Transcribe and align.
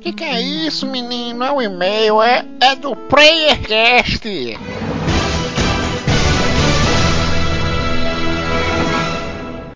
Que 0.00 0.10
que 0.10 0.24
é 0.24 0.40
isso, 0.40 0.86
menino? 0.86 1.44
É 1.44 1.52
um 1.52 1.60
e-mail, 1.60 2.22
é, 2.22 2.46
é 2.62 2.74
do 2.74 2.96
PlayerCast. 2.96 4.22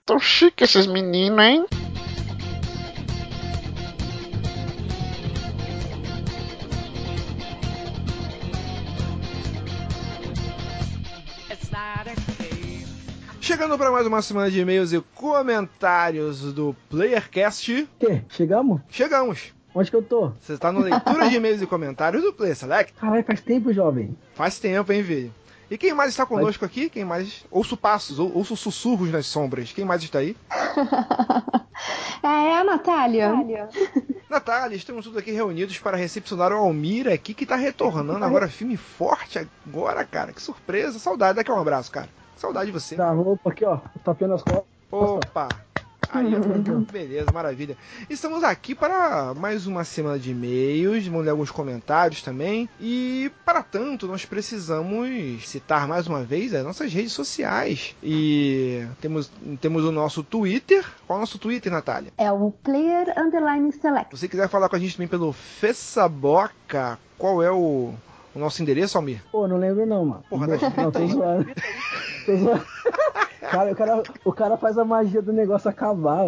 Tão 0.07 0.19
chique 0.19 0.65
esses 0.65 0.87
meninos, 0.87 1.45
hein? 1.45 1.67
Chegando 13.39 13.77
para 13.79 13.93
mais 13.93 14.07
uma 14.07 14.23
semana 14.23 14.51
de 14.51 14.61
e-mails 14.61 14.93
e 14.93 15.01
comentários 15.15 16.53
do 16.55 16.75
PlayerCast. 16.89 17.87
Que? 17.99 18.25
Chegamos? 18.31 18.81
Chegamos. 18.89 19.56
Onde 19.79 19.91
que 19.91 19.97
eu 19.97 20.03
tô? 20.03 20.31
Você 20.41 20.55
está 20.55 20.73
no 20.73 20.81
leitura 20.81 21.29
de 21.29 21.37
e-mails 21.37 21.61
e 21.61 21.67
comentários 21.67 22.23
do 22.23 22.33
Player 22.33 22.57
Select. 22.57 22.95
Caralho, 22.95 23.23
faz 23.23 23.43
tempo, 23.43 23.71
jovem. 23.75 24.17
Faz 24.35 24.59
tempo, 24.59 24.91
hein, 24.91 25.05
filho? 25.05 25.35
E 25.71 25.77
quem 25.77 25.93
mais 25.93 26.11
está 26.11 26.25
conosco 26.25 26.65
aqui? 26.65 26.89
Quem 26.89 27.05
mais? 27.05 27.45
Ouço 27.51 27.77
passos, 27.77 28.19
ou- 28.19 28.35
ouço 28.35 28.57
sussurros 28.57 29.11
nas 29.11 29.27
sombras. 29.27 29.73
Quem 29.73 29.85
mais 29.85 30.03
está 30.03 30.21
aí? 30.21 30.35
É 32.23 32.57
a 32.59 32.65
Natália. 32.65 33.33
Natália, 34.29 34.75
estamos 34.75 35.05
todos 35.05 35.19
aqui 35.19 35.31
reunidos 35.31 35.79
para 35.79 35.97
recepcionar 35.97 36.51
o 36.51 36.57
Almir 36.57 37.07
aqui, 37.07 37.35
que 37.35 37.45
tá 37.47 37.55
retornando 37.55 38.25
agora, 38.25 38.49
filme 38.49 38.77
forte 38.77 39.39
agora, 39.39 40.03
cara. 40.05 40.33
Que 40.33 40.41
surpresa, 40.43 40.99
saudade. 40.99 41.37
Daqui 41.37 41.53
um 41.53 41.61
abraço, 41.61 41.93
cara. 41.93 42.09
Saudade 42.35 42.67
de 42.67 42.73
você. 42.73 42.97
Da 42.97 43.11
roupa 43.11 43.51
aqui, 43.51 43.65
ó. 43.65 43.79
Tapando 44.03 44.35
as 44.35 44.43
costas. 44.43 44.65
Opa! 44.91 45.49
Aí, 46.17 46.33
ó, 46.35 46.91
beleza, 46.91 47.31
maravilha. 47.31 47.77
Estamos 48.09 48.43
aqui 48.43 48.75
para 48.75 49.35
mais 49.35 49.67
uma 49.67 49.85
semana 49.85 50.19
de 50.19 50.31
e-mails, 50.31 51.07
vamos 51.07 51.25
ler 51.25 51.31
alguns 51.31 51.51
comentários 51.51 52.23
também. 52.23 52.67
E, 52.81 53.31
para 53.45 53.63
tanto, 53.63 54.07
nós 54.07 54.25
precisamos 54.25 55.47
citar 55.47 55.87
mais 55.87 56.07
uma 56.07 56.25
vez 56.25 56.55
as 56.55 56.65
nossas 56.65 56.91
redes 56.91 57.13
sociais. 57.13 57.95
E 58.03 58.87
temos, 58.99 59.31
temos 59.61 59.85
o 59.85 59.93
nosso 59.93 60.23
Twitter. 60.23 60.87
Qual 61.07 61.19
é 61.19 61.19
o 61.19 61.21
nosso 61.21 61.39
Twitter, 61.39 61.71
Natália? 61.71 62.11
É 62.17 62.33
o 62.33 62.51
Player 62.51 63.13
Underline 63.19 63.71
Select. 63.73 64.15
Se 64.15 64.21
você 64.21 64.29
quiser 64.29 64.49
falar 64.49 64.71
com 64.71 64.77
a 64.77 64.79
gente 64.79 64.97
também 64.97 65.09
pelo 65.09 65.35
Fessaboca, 65.35 66.99
qual 67.19 67.43
é 67.43 67.51
o, 67.51 67.93
o 68.35 68.39
nosso 68.39 68.63
endereço, 68.63 68.97
Almir? 68.97 69.23
Pô, 69.31 69.47
não 69.47 69.59
lembro 69.59 69.85
não, 69.85 70.07
mano. 70.07 70.25
Porra, 70.31 70.59
tá 70.59 70.73
não, 70.83 70.91
tô 70.91 71.07
zoando. 71.07 71.47
tô 72.25 72.37
zoando. 72.37 72.67
Cara, 73.51 73.73
o, 73.73 73.75
cara, 73.77 74.03
o 74.25 74.33
cara 74.33 74.57
faz 74.57 74.79
a 74.79 74.85
magia 74.85 75.23
do 75.23 75.33
negócio 75.33 75.71
acabar. 75.71 76.27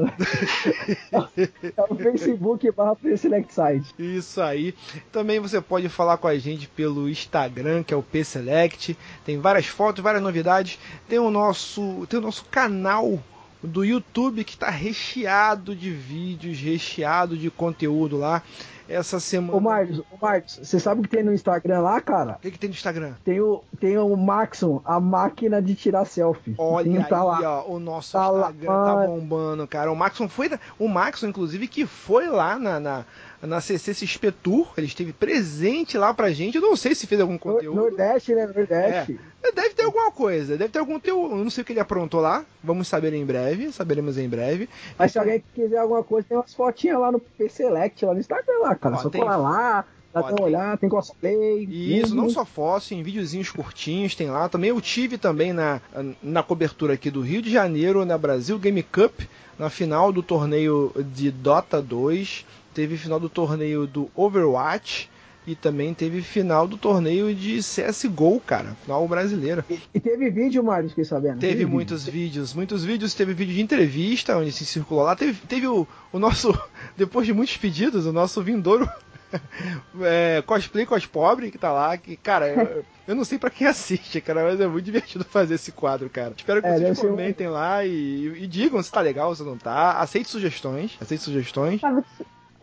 É 1.12 1.82
o 1.88 1.94
Facebook 1.96 2.70
barra 2.72 2.96
Select 3.16 3.52
Site. 3.52 3.94
Isso 3.98 4.40
aí. 4.40 4.74
Também 5.12 5.40
você 5.40 5.60
pode 5.60 5.88
falar 5.88 6.16
com 6.16 6.28
a 6.28 6.36
gente 6.38 6.68
pelo 6.68 7.08
Instagram, 7.08 7.82
que 7.82 7.92
é 7.92 7.96
o 7.96 8.02
P-Select. 8.02 8.96
Tem 9.24 9.38
várias 9.38 9.66
fotos, 9.66 10.02
várias 10.02 10.22
novidades. 10.22 10.78
Tem 11.08 11.18
o 11.18 11.30
nosso, 11.30 12.06
tem 12.08 12.18
o 12.18 12.22
nosso 12.22 12.44
canal 12.46 13.18
do 13.62 13.84
YouTube 13.84 14.44
que 14.44 14.54
está 14.54 14.70
recheado 14.70 15.74
de 15.74 15.90
vídeos, 15.90 16.60
recheado 16.60 17.36
de 17.36 17.50
conteúdo 17.50 18.16
lá. 18.16 18.42
Essa 18.88 19.20
semana. 19.20 19.54
Ô, 19.56 19.60
Marcos, 19.60 19.98
ô, 19.98 20.04
Marcos, 20.20 20.58
você 20.62 20.80
sabe 20.80 21.00
o 21.00 21.04
que 21.04 21.10
tem 21.10 21.22
no 21.22 21.32
Instagram 21.32 21.80
lá, 21.80 22.00
cara? 22.00 22.32
O 22.32 22.40
que, 22.40 22.50
que 22.50 22.58
tem 22.58 22.68
no 22.70 22.74
Instagram? 22.74 23.12
Tem 23.24 23.40
o, 23.40 23.62
tem 23.78 23.98
o 23.98 24.16
Maxon, 24.16 24.80
a 24.84 24.98
máquina 24.98 25.60
de 25.60 25.74
tirar 25.74 26.04
selfie. 26.04 26.54
Olha 26.56 26.98
aí, 27.00 27.04
tá 27.08 27.22
lá. 27.22 27.64
ó, 27.66 27.70
o 27.70 27.78
nosso 27.78 28.12
Tá 28.12 28.28
lá, 28.30 28.50
Instagram 28.50 28.66
tá 28.68 28.94
mano. 28.94 29.08
bombando, 29.14 29.66
cara. 29.66 29.92
O 29.92 29.96
Maxon 29.96 30.28
foi. 30.28 30.48
da- 30.48 30.58
O 30.78 30.88
Maxon, 30.88 31.26
inclusive, 31.28 31.68
que 31.68 31.84
foi 31.86 32.26
lá 32.28 32.58
na, 32.58 32.80
na, 32.80 33.04
na 33.42 33.60
CCXP 33.60 34.32
Tour. 34.32 34.72
Ele 34.78 34.86
esteve 34.86 35.12
presente 35.12 35.98
lá 35.98 36.14
pra 36.14 36.30
gente. 36.30 36.56
Eu 36.56 36.62
não 36.62 36.74
sei 36.76 36.94
se 36.94 37.06
fez 37.06 37.20
algum 37.20 37.36
conteúdo. 37.36 37.76
Nordeste, 37.76 38.34
né? 38.34 38.46
Nordeste. 38.46 39.20
Deve 39.54 39.70
ter 39.70 39.84
alguma 39.84 40.10
coisa, 40.10 40.56
deve 40.58 40.70
ter 40.70 40.78
algum 40.80 40.98
teu. 40.98 41.22
Eu 41.30 41.36
não 41.36 41.48
sei 41.48 41.62
o 41.62 41.64
que 41.64 41.72
ele 41.72 41.78
aprontou 41.80 42.20
lá. 42.20 42.44
Vamos 42.62 42.88
saber 42.88 43.14
em 43.14 43.24
breve, 43.24 43.70
saberemos 43.72 44.18
em 44.18 44.28
breve. 44.28 44.68
Mas 44.98 45.12
se 45.12 45.18
alguém 45.18 45.42
quiser 45.54 45.78
alguma 45.78 46.02
coisa, 46.02 46.26
tem 46.28 46.36
umas 46.36 46.52
fotinhas 46.52 46.98
lá 46.98 47.12
no 47.12 47.20
P 47.20 47.48
Select, 47.48 48.04
lá 48.04 48.12
no 48.14 48.20
Instagram 48.20 48.58
lá, 48.62 48.74
cara. 48.78 48.96
Ó, 48.96 48.98
Só 48.98 49.10
tem- 49.10 49.20
colar 49.20 49.36
lá, 49.36 49.84
dá 50.12 50.20
Ó, 50.20 50.44
olhar, 50.44 50.78
tem 50.78 50.88
cosplay. 50.88 51.66
E 51.68 51.98
isso, 51.98 52.14
não 52.14 52.30
só 52.30 52.44
foto, 52.44 52.92
em 52.94 53.02
videozinhos 53.02 53.50
curtinhos 53.50 54.14
tem 54.14 54.30
lá. 54.30 54.48
Também 54.48 54.70
eu 54.70 54.80
tive 54.80 55.18
também 55.18 55.52
na, 55.52 55.80
na 56.22 56.42
cobertura 56.42 56.94
aqui 56.94 57.10
do 57.10 57.20
Rio 57.20 57.42
de 57.42 57.50
Janeiro, 57.50 58.04
na 58.04 58.16
Brasil 58.16 58.58
Game 58.58 58.82
Cup, 58.82 59.20
na 59.58 59.68
final 59.68 60.12
do 60.12 60.22
torneio 60.22 60.92
de 61.14 61.30
Dota 61.30 61.82
2. 61.82 62.46
Teve 62.74 62.96
final 62.96 63.18
do 63.18 63.28
torneio 63.28 63.86
do 63.86 64.08
Overwatch. 64.14 65.10
E 65.48 65.54
também 65.54 65.94
teve 65.94 66.20
final 66.20 66.68
do 66.68 66.76
torneio 66.76 67.34
de 67.34 67.60
CSGO, 67.60 68.38
cara. 68.38 68.76
Final 68.84 69.08
brasileiro. 69.08 69.64
E 69.94 69.98
teve 69.98 70.28
vídeo, 70.30 70.62
Mário, 70.62 70.90
fiquei 70.90 71.06
sabendo. 71.06 71.38
Teve 71.40 71.54
vídeo. 71.54 71.68
muitos 71.70 72.04
vídeos, 72.06 72.52
muitos 72.52 72.84
vídeos. 72.84 73.14
Teve 73.14 73.32
vídeo 73.32 73.54
de 73.54 73.62
entrevista, 73.62 74.36
onde 74.36 74.52
se 74.52 74.66
circulou 74.66 75.04
lá. 75.04 75.16
Teve, 75.16 75.40
teve 75.46 75.66
o, 75.66 75.88
o 76.12 76.18
nosso, 76.18 76.52
depois 76.98 77.26
de 77.26 77.32
muitos 77.32 77.56
pedidos, 77.56 78.04
o 78.04 78.12
nosso 78.12 78.42
vindouro 78.42 78.86
é, 80.02 80.42
cosplay 80.44 80.86
pobres 81.10 81.50
que 81.50 81.56
tá 81.56 81.72
lá. 81.72 81.96
Que, 81.96 82.14
cara, 82.14 82.48
eu, 82.48 82.84
eu 83.06 83.14
não 83.14 83.24
sei 83.24 83.38
pra 83.38 83.48
quem 83.48 83.66
assiste, 83.66 84.20
cara, 84.20 84.42
mas 84.44 84.60
é 84.60 84.66
muito 84.66 84.84
divertido 84.84 85.24
fazer 85.24 85.54
esse 85.54 85.72
quadro, 85.72 86.10
cara. 86.10 86.34
Espero 86.36 86.60
que 86.60 86.68
É, 86.68 86.76
vocês 86.76 86.98
ser 86.98 87.06
um- 87.06 87.10
comentem 87.12 87.48
lá 87.48 87.86
e, 87.86 88.42
e 88.42 88.46
digam 88.46 88.82
se 88.82 88.92
tá 88.92 89.00
legal, 89.00 89.34
se 89.34 89.42
não 89.42 89.56
tá. 89.56 89.92
Aceite 89.92 90.28
sugestões. 90.28 90.94
Aceite 91.00 91.22
sugestões. 91.22 91.80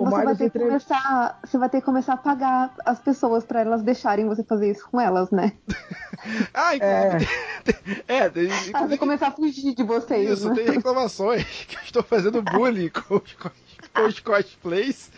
Você, 0.09 0.23
vai 0.25 0.35
ter 0.35 0.49
que 0.49 0.59
começar, 0.59 1.39
você 1.43 1.57
vai 1.57 1.69
ter 1.69 1.79
que 1.79 1.85
começar 1.85 2.13
a 2.13 2.17
pagar 2.17 2.73
as 2.85 2.99
pessoas 2.99 3.43
pra 3.43 3.61
elas 3.61 3.81
deixarem 3.81 4.25
você 4.27 4.43
fazer 4.43 4.71
isso 4.71 4.87
com 4.89 4.99
elas, 4.99 5.31
né? 5.31 5.53
Ah, 6.53 6.75
inclusive. 6.75 7.29
É, 8.07 8.29
tem, 8.29 8.47
Pra 8.47 8.55
você 8.57 8.69
inclusive 8.69 8.97
começar 8.97 9.27
a 9.27 9.31
fugir 9.31 9.75
de 9.75 9.83
vocês, 9.83 10.29
Isso, 10.39 10.49
né? 10.49 10.55
tem 10.55 10.65
reclamações 10.71 11.43
que 11.67 11.75
eu 11.77 11.81
estou 11.83 12.03
fazendo 12.03 12.41
bullying 12.41 12.89
com 12.89 13.15
os, 13.15 13.33
com 13.33 14.01
os 14.07 14.19
cosplays. 14.19 15.11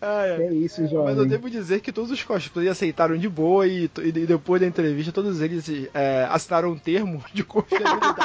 Ai, 0.00 0.30
ai. 0.32 0.42
É 0.42 0.52
isso, 0.52 0.86
jovem. 0.86 1.06
Mas 1.06 1.18
eu 1.18 1.26
devo 1.26 1.48
dizer 1.50 1.80
que 1.80 1.92
todos 1.92 2.10
os 2.10 2.22
cosplays 2.22 2.70
aceitaram 2.70 3.16
de 3.16 3.28
boa 3.28 3.66
e, 3.66 3.90
e 4.02 4.12
depois 4.12 4.60
da 4.60 4.66
entrevista 4.66 5.12
todos 5.12 5.40
eles 5.40 5.68
é, 5.94 6.26
assinaram 6.30 6.70
um 6.70 6.78
termo 6.78 7.24
de 7.32 7.42
confiabilidade. 7.44 8.16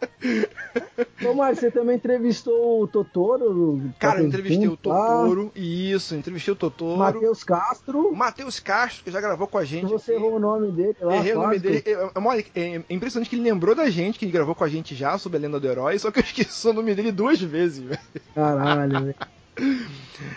Ô, 1.26 1.34
Mário, 1.34 1.58
você 1.58 1.70
também 1.70 1.96
entrevistou 1.96 2.82
o 2.82 2.86
Totoro? 2.88 3.80
Cara, 3.98 4.18
eu 4.18 4.22
Tá 4.22 4.28
entrevistei 4.28 4.68
o 4.68 4.76
Totoro, 4.76 5.52
isso, 5.54 6.14
entrevistei 6.14 6.52
o 6.52 6.56
Totoro. 6.56 6.98
Matheus 6.98 7.44
Castro. 7.44 8.14
Matheus 8.14 8.60
Castro, 8.60 9.04
que 9.04 9.10
já 9.10 9.20
gravou 9.20 9.46
com 9.46 9.58
a 9.58 9.64
gente. 9.64 9.90
Você 9.90 10.12
aqui. 10.12 10.20
errou 10.22 10.36
o 10.36 10.40
nome 10.40 10.70
dele 10.72 10.96
lá. 11.00 11.16
Errei 11.16 11.32
o 11.34 11.42
nome 11.42 11.58
dele. 11.58 11.82
É, 11.84 11.90
é, 11.92 12.74
é- 12.76 12.84
é 12.88 12.94
impressionante 12.94 13.28
que 13.28 13.36
ele 13.36 13.42
lembrou 13.42 13.74
da 13.74 13.88
gente, 13.90 14.18
que 14.18 14.24
ele 14.24 14.32
gravou 14.32 14.54
com 14.54 14.64
a 14.64 14.68
gente 14.68 14.94
já 14.94 15.18
sobre 15.18 15.38
a 15.38 15.40
lenda 15.40 15.60
do 15.60 15.66
herói, 15.68 15.98
só 15.98 16.10
que 16.10 16.20
eu 16.20 16.24
esqueci 16.24 16.68
o 16.68 16.72
nome 16.72 16.94
dele 16.94 17.12
duas 17.12 17.40
vezes, 17.40 17.78
velho. 17.78 18.00
Caralho, 18.34 19.00
velho. 19.04 19.14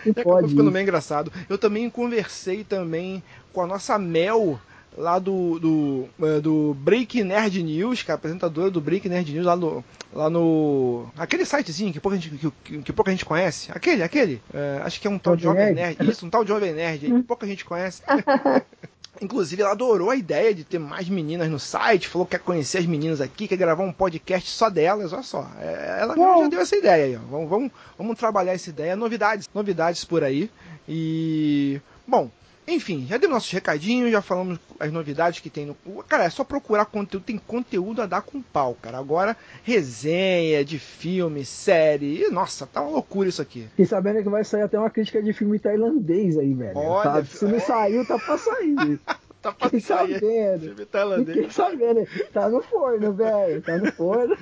E 0.05 0.09
acabou 0.09 0.47
ficando 0.49 0.71
meio 0.71 0.83
engraçado. 0.83 1.31
Eu 1.47 1.57
também 1.57 1.89
conversei 1.89 2.63
também 2.63 3.23
com 3.53 3.61
a 3.61 3.67
nossa 3.67 3.97
Mel, 3.97 4.59
lá 4.97 5.17
do, 5.19 5.59
do, 5.59 6.05
eh, 6.21 6.39
do 6.39 6.75
Break 6.79 7.23
Nerd 7.23 7.61
News, 7.63 8.01
que 8.03 8.11
é 8.11 8.13
a 8.13 8.15
apresentadora 8.15 8.69
do 8.69 8.79
Break 8.81 9.07
Nerd 9.09 9.31
News 9.33 9.45
lá 9.45 9.55
no. 9.55 9.83
Lá 10.13 10.29
no. 10.29 11.07
Aquele 11.17 11.45
sitezinho 11.45 11.91
que 11.91 11.99
pouca 11.99 12.17
gente, 12.19 12.51
que, 12.63 12.77
que- 12.81 12.93
pouca 12.93 13.09
gente 13.11 13.25
conhece. 13.25 13.71
Aquele, 13.71 14.03
aquele. 14.03 14.41
Eh, 14.53 14.81
acho 14.83 15.01
que 15.01 15.07
é 15.07 15.09
um 15.09 15.17
tal 15.17 15.35
de 15.35 15.43
Jovem 15.43 15.73
Nerd? 15.73 15.97
Nerd. 15.99 16.11
Isso, 16.11 16.25
um 16.25 16.29
tal 16.29 16.43
de 16.43 16.49
Jovem 16.49 16.73
Nerd 16.73 16.99
que 17.07 17.23
pouca 17.23 17.47
gente 17.47 17.65
conhece. 17.65 18.01
Inclusive, 19.21 19.61
ela 19.61 19.71
adorou 19.71 20.09
a 20.09 20.15
ideia 20.15 20.53
de 20.55 20.63
ter 20.63 20.79
mais 20.79 21.07
meninas 21.07 21.47
no 21.49 21.59
site, 21.59 22.07
falou 22.07 22.25
que 22.25 22.31
quer 22.31 22.43
conhecer 22.43 22.79
as 22.79 22.85
meninas 22.85 23.21
aqui, 23.21 23.47
quer 23.47 23.57
gravar 23.57 23.83
um 23.83 23.93
podcast 23.93 24.49
só 24.49 24.69
delas, 24.71 25.13
olha 25.13 25.21
só. 25.23 25.47
É, 25.61 25.99
Ela 26.01 26.15
já, 26.17 26.37
já 26.41 26.47
deu 26.47 26.59
essa 26.59 26.75
ideia 26.75 27.05
aí, 27.05 27.15
ó. 27.15 27.19
Vamos, 27.29 27.49
vamos, 27.49 27.71
vamos 27.97 28.17
trabalhar 28.17 28.53
essa 28.53 28.69
ideia. 28.71 28.95
Novidades, 28.95 29.47
novidades 29.53 30.03
por 30.03 30.23
aí. 30.23 30.49
E. 30.89 31.79
Bom, 32.07 32.29
enfim, 32.67 33.05
já 33.09 33.17
demos 33.17 33.33
nossos 33.35 33.51
recadinhos, 33.51 34.11
já 34.11 34.21
falamos 34.21 34.57
as 34.79 34.91
novidades 34.91 35.39
que 35.39 35.49
tem 35.49 35.65
no. 35.65 35.75
Cara, 36.07 36.23
é 36.23 36.29
só 36.29 36.43
procurar 36.43 36.85
conteúdo, 36.85 37.23
tem 37.23 37.37
conteúdo 37.37 38.01
a 38.01 38.05
dar 38.05 38.21
com 38.21 38.41
pau, 38.41 38.77
cara. 38.81 38.97
Agora, 38.97 39.35
resenha 39.63 40.63
de 40.63 40.79
filme, 40.79 41.43
série. 41.45 42.21
Ih, 42.23 42.29
Nossa, 42.29 42.65
tá 42.65 42.81
uma 42.81 42.91
loucura 42.91 43.27
isso 43.29 43.41
aqui. 43.41 43.67
Fiquei 43.71 43.85
sabendo 43.85 44.23
que 44.23 44.29
vai 44.29 44.43
sair 44.43 44.61
até 44.63 44.79
uma 44.79 44.89
crítica 44.89 45.21
de 45.21 45.33
filme 45.33 45.59
tailandês 45.59 46.37
aí, 46.37 46.53
velho. 46.53 46.77
Olha, 46.77 47.03
Tá- 47.03 47.25
se 47.25 47.45
não 47.45 47.59
saiu, 47.59 48.05
tá 48.05 48.17
pra 48.17 48.37
sair. 48.37 48.99
Tá 49.43 49.51
pra 49.51 49.65
Fiquei 49.65 49.81
sair. 49.81 50.13
sabendo. 50.13 50.59
Filme 50.61 50.85
tailandês. 50.85 51.35
Fiquei 51.37 51.51
sabendo. 51.51 52.07
Tá 52.31 52.49
no 52.49 52.61
forno, 52.61 53.11
velho. 53.11 53.61
Tá 53.61 53.77
no 53.77 53.91
forno. 53.91 54.37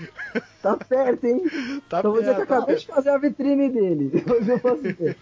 Tá 0.61 0.77
perto, 0.77 1.25
hein? 1.25 1.41
Tá 1.89 1.99
então 1.99 2.11
você 2.11 2.27
que 2.29 2.35
perto, 2.35 2.47
tá 2.47 2.55
acabou 2.57 2.75
de 2.75 2.85
fazer 2.85 3.09
a 3.09 3.17
vitrine 3.17 3.69
dele. 3.71 4.11
Eu 4.47 4.59
fazer. 4.59 5.17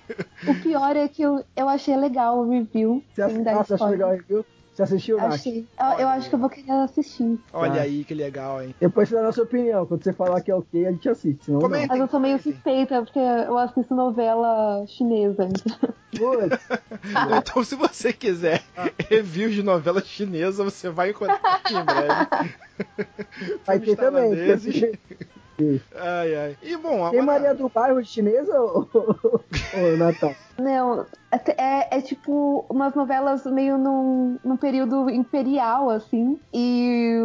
O 0.45 0.55
pior 0.61 0.95
é 0.97 1.07
que 1.07 1.21
eu, 1.21 1.43
eu 1.55 1.69
achei 1.69 1.95
legal 1.95 2.39
o 2.39 2.49
review. 2.49 3.01
Você 3.15 3.21
ah, 3.21 3.29
você 3.29 3.49
achou 3.49 3.75
spoiler. 3.77 3.91
legal 3.91 4.09
o 4.09 4.13
review? 4.13 4.45
Você 4.79 4.83
assistiu, 4.83 5.17
Nath? 5.17 5.33
Achei. 5.33 5.67
Eu, 5.77 5.99
eu 5.99 6.07
acho 6.07 6.29
que 6.29 6.35
eu 6.35 6.39
vou 6.39 6.49
querer 6.49 6.71
assistir. 6.71 7.37
Olha 7.51 7.73
Tá. 7.73 7.81
aí 7.81 8.05
que 8.05 8.13
legal, 8.13 8.61
hein? 8.63 8.73
Depois 8.79 9.09
você 9.09 9.15
dá 9.15 9.21
a 9.21 9.23
nossa 9.25 9.41
opinião. 9.43 9.85
Quando 9.85 10.01
você 10.05 10.13
falar 10.13 10.39
que 10.41 10.49
é 10.51 10.55
ok, 10.55 10.87
a 10.87 10.91
gente 10.91 11.09
assiste. 11.09 11.43
Senão 11.43 11.59
Comenta. 11.59 11.87
não. 11.87 11.89
Mas 11.89 11.99
eu 11.99 12.07
sou 12.07 12.19
meio 12.21 12.41
suspeita, 12.41 13.01
porque 13.03 13.19
eu 13.19 13.57
assisto 13.57 13.93
novela 13.93 14.85
chinesa. 14.87 15.43
então. 15.43 15.89
Então, 17.37 17.63
se 17.63 17.75
você 17.75 18.11
quiser 18.11 18.63
reviews 19.09 19.53
de 19.53 19.61
novela 19.63 20.01
chinesa, 20.01 20.63
você 20.63 20.89
vai 20.89 21.09
encontrar 21.11 21.39
aqui 21.43 21.75
em 21.75 21.83
breve. 21.85 22.55
vai 23.65 23.79
ter 23.79 23.95
também. 23.95 24.31
Ai, 25.95 26.35
ai. 26.35 26.57
E 26.61 26.75
bom, 26.77 27.09
Tem. 27.09 27.21
Maria 27.21 27.53
do 27.53 27.69
Bairro 27.69 28.03
chinesa 28.03 28.59
ou, 28.59 28.87
Natal? 29.97 30.33
Não, 30.57 31.05
é, 31.31 31.97
é 31.97 32.01
tipo 32.01 32.65
umas 32.69 32.93
novelas 32.93 33.45
meio 33.45 33.77
num, 33.77 34.37
num 34.43 34.57
período 34.57 35.09
imperial, 35.09 35.89
assim, 35.89 36.37
e 36.53 37.17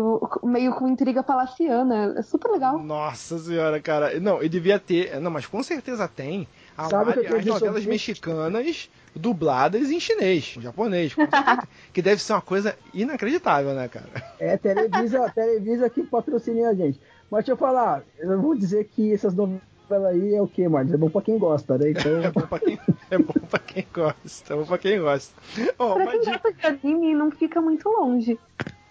meio 0.42 0.72
com 0.75 0.86
intriga 0.88 1.22
palaciana. 1.22 2.14
É 2.16 2.22
super 2.22 2.50
legal. 2.50 2.78
Nossa 2.78 3.38
senhora, 3.38 3.81
cara. 3.81 4.19
Não, 4.20 4.38
ele 4.38 4.48
devia 4.48 4.78
ter. 4.78 5.20
Não, 5.20 5.30
mas 5.30 5.46
com 5.46 5.62
certeza 5.62 6.06
tem. 6.06 6.46
A 6.76 6.88
Sabe 6.88 7.06
Mari- 7.16 7.26
as 7.26 7.44
novelas 7.44 7.87
mexicanas 7.87 8.90
dubladas 9.14 9.90
em 9.90 10.00
chinês, 10.00 10.54
em 10.58 10.60
japonês. 10.60 11.14
que 11.92 12.02
deve 12.02 12.20
ser 12.20 12.32
uma 12.32 12.40
coisa 12.42 12.76
inacreditável, 12.92 13.72
né, 13.75 13.88
cara? 13.88 14.08
É, 14.40 14.56
Televisa, 14.56 15.30
Televisa 15.32 15.88
que 15.88 16.02
patrocina 16.02 16.70
a 16.70 16.75
gente. 16.75 17.00
Mas 17.34 17.44
deixa 17.44 17.52
eu 17.52 17.56
falar, 17.56 18.02
eu 18.19 18.40
vou 18.40 18.54
dizer 18.54 18.84
que 18.84 19.12
essas 19.12 19.34
novelas 19.34 19.60
aí 19.90 20.34
é 20.36 20.40
o 20.40 20.46
que, 20.46 20.69
Marcos? 20.69 20.92
É 20.94 20.96
bom 20.96 21.10
pra 21.10 21.20
quem 21.20 21.36
gosta, 21.36 21.76
né? 21.76 21.86
É 21.90 21.90
Então, 21.90 22.32
bom 22.32 22.46
pra 22.46 22.58
quem, 22.60 22.78
é 23.10 23.19
bom 23.19 23.32
pra 23.50 23.58
quem 23.58 23.86
gosta. 23.92 24.54
É 24.54 24.56
bom 24.56 24.64
pra 24.64 24.78
quem 24.78 25.00
gosta. 25.00 25.34
Ó, 25.76 25.94
Pra 25.94 26.06
quem 26.12 26.20
dica- 26.20 26.38
gosta 26.38 26.52
de 26.52 26.66
anime, 26.86 27.12
não 27.14 27.32
fica 27.32 27.60
muito 27.60 27.88
longe. 27.88 28.38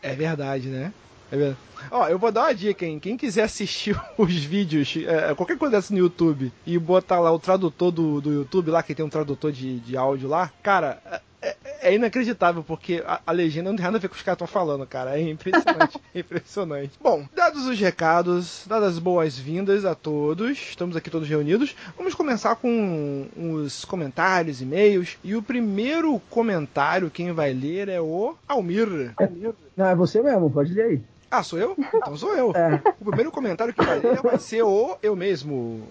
É 0.01 0.13
verdade, 0.13 0.67
né? 0.67 0.91
É 1.31 1.37
verdade. 1.37 1.57
Ó, 1.89 2.07
eu 2.09 2.19
vou 2.19 2.33
dar 2.33 2.41
uma 2.47 2.53
dica, 2.53 2.85
hein? 2.85 2.99
Quem 2.99 3.15
quiser 3.15 3.43
assistir 3.43 3.97
os 4.19 4.33
vídeos, 4.35 4.93
é, 5.07 5.33
qualquer 5.35 5.57
coisa 5.57 5.77
dessa 5.77 5.93
no 5.93 5.99
YouTube, 5.99 6.51
e 6.67 6.77
botar 6.77 7.21
lá 7.21 7.31
o 7.31 7.39
tradutor 7.39 7.91
do, 7.91 8.19
do 8.19 8.29
YouTube, 8.31 8.71
lá 8.71 8.83
que 8.83 8.93
tem 8.93 9.05
um 9.05 9.09
tradutor 9.09 9.53
de, 9.53 9.79
de 9.79 9.95
áudio 9.95 10.27
lá, 10.27 10.51
cara, 10.61 11.01
é, 11.83 11.95
inacreditável, 11.95 12.63
porque 12.63 13.03
a, 13.05 13.21
a 13.25 13.31
legenda 13.31 13.69
não 13.69 13.75
tem 13.75 13.85
nada 13.85 13.97
a 13.97 13.99
ver 13.99 14.07
com 14.07 14.13
o 14.13 14.15
que 14.15 14.21
os 14.21 14.23
caras 14.23 14.37
estão 14.37 14.47
falando, 14.47 14.85
cara. 14.87 15.19
É 15.19 15.21
impressionante, 15.21 15.99
é 16.15 16.19
impressionante. 16.19 16.91
Bom, 17.01 17.25
dados 17.35 17.65
os 17.65 17.79
recados, 17.79 18.65
dadas 18.67 18.93
as 18.93 18.99
boas-vindas 18.99 19.85
a 19.85 19.93
todos, 19.93 20.57
estamos 20.57 20.95
aqui 20.95 21.09
todos 21.09 21.27
reunidos, 21.27 21.75
vamos 21.97 22.13
começar 22.13 22.55
com 22.55 23.27
os 23.35 23.85
comentários, 23.85 24.61
e-mails, 24.61 25.17
e 25.23 25.35
o 25.35 25.43
primeiro 25.43 26.19
comentário, 26.29 27.11
quem 27.11 27.31
vai 27.31 27.53
ler 27.53 27.89
é 27.89 27.99
o 28.01 28.35
Almir. 28.47 29.13
não, 29.75 29.85
é 29.85 29.95
você 29.95 30.21
mesmo, 30.21 30.49
pode 30.49 30.73
ler 30.73 30.83
aí. 30.83 31.01
Ah, 31.29 31.41
sou 31.41 31.57
eu? 31.57 31.75
Então 31.95 32.15
sou 32.15 32.35
eu. 32.35 32.51
É. 32.55 32.79
O 33.01 33.05
primeiro 33.05 33.31
comentário 33.31 33.73
que 33.73 33.83
vai 33.83 33.97
ler 33.99 34.21
vai 34.21 34.37
ser 34.37 34.61
o 34.61 34.95
eu 35.01 35.15
mesmo. 35.15 35.81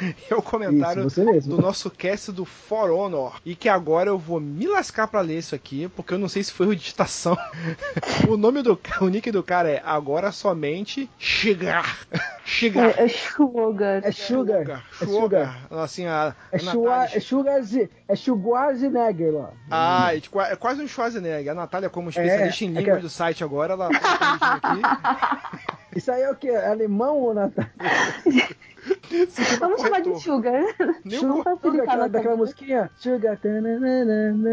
É 0.30 0.34
o 0.34 0.42
comentário 0.42 1.06
Isso, 1.06 1.22
do 1.48 1.58
nosso 1.60 1.90
cast 1.90 2.32
do 2.32 2.44
For 2.44 2.90
Honor. 2.90 3.40
E 3.44 3.54
que 3.54 3.68
agora 3.68 4.10
eu 4.10 4.18
vou 4.18 4.40
me 4.40 4.66
lascar 4.66 5.06
pra 5.08 5.20
ler 5.20 5.38
isso 5.38 5.54
aqui, 5.54 5.88
porque 5.94 6.14
eu 6.14 6.18
não 6.18 6.28
sei 6.28 6.42
se 6.42 6.52
foi 6.52 6.74
digitação. 6.74 7.36
o 8.28 8.36
nome 8.36 8.62
do 8.62 8.78
o 9.00 9.08
nick 9.08 9.30
do 9.30 9.42
cara 9.42 9.68
é 9.70 9.82
agora 9.84 10.32
somente 10.32 11.08
Shigar. 11.18 11.98
Shigar. 12.44 12.94
É, 13.00 13.04
é 13.04 13.08
Sugar. 13.08 14.00
É 14.04 14.10
Sugar. 14.12 14.60
É 14.60 14.62
Sugar. 14.62 14.84
Sugar. 15.06 15.66
Assim, 15.70 16.06
a, 16.06 16.34
É, 16.52 16.58
a 16.58 16.62
Natália- 16.62 17.16
é 17.16 17.20
Sugar 17.20 17.58
é 18.08 18.16
Schwarzenegger 18.16 19.32
lá. 19.32 19.50
Ah, 19.70 20.16
é 20.16 20.20
tipo- 20.20 20.40
é 20.40 20.56
quase 20.56 20.82
um 20.82 20.88
Schwarzenegger. 20.88 21.52
A 21.52 21.54
Natália, 21.54 21.88
como 21.88 22.10
especialista 22.10 22.64
É, 22.64 22.66
em 22.66 22.76
é 22.76 22.80
língua 22.80 22.96
que- 22.96 23.02
do 23.02 23.08
site 23.10 23.44
agora, 23.44 23.74
ela 23.74 23.88
tá. 23.90 25.50
Isso 25.94 26.10
aí 26.10 26.22
é 26.22 26.30
o 26.30 26.34
que? 26.36 26.48
É 26.48 26.68
alemão 26.68 27.16
ou 27.18 27.34
Natal? 27.34 27.64
Vamos 29.58 29.80
chamar 29.80 30.00
de 30.00 30.20
Sugar. 30.20 30.62
Sugar, 31.08 31.56
daquela, 31.56 32.08
daquela 32.08 32.36
musiquinha? 32.36 32.90
Sugar. 32.96 33.38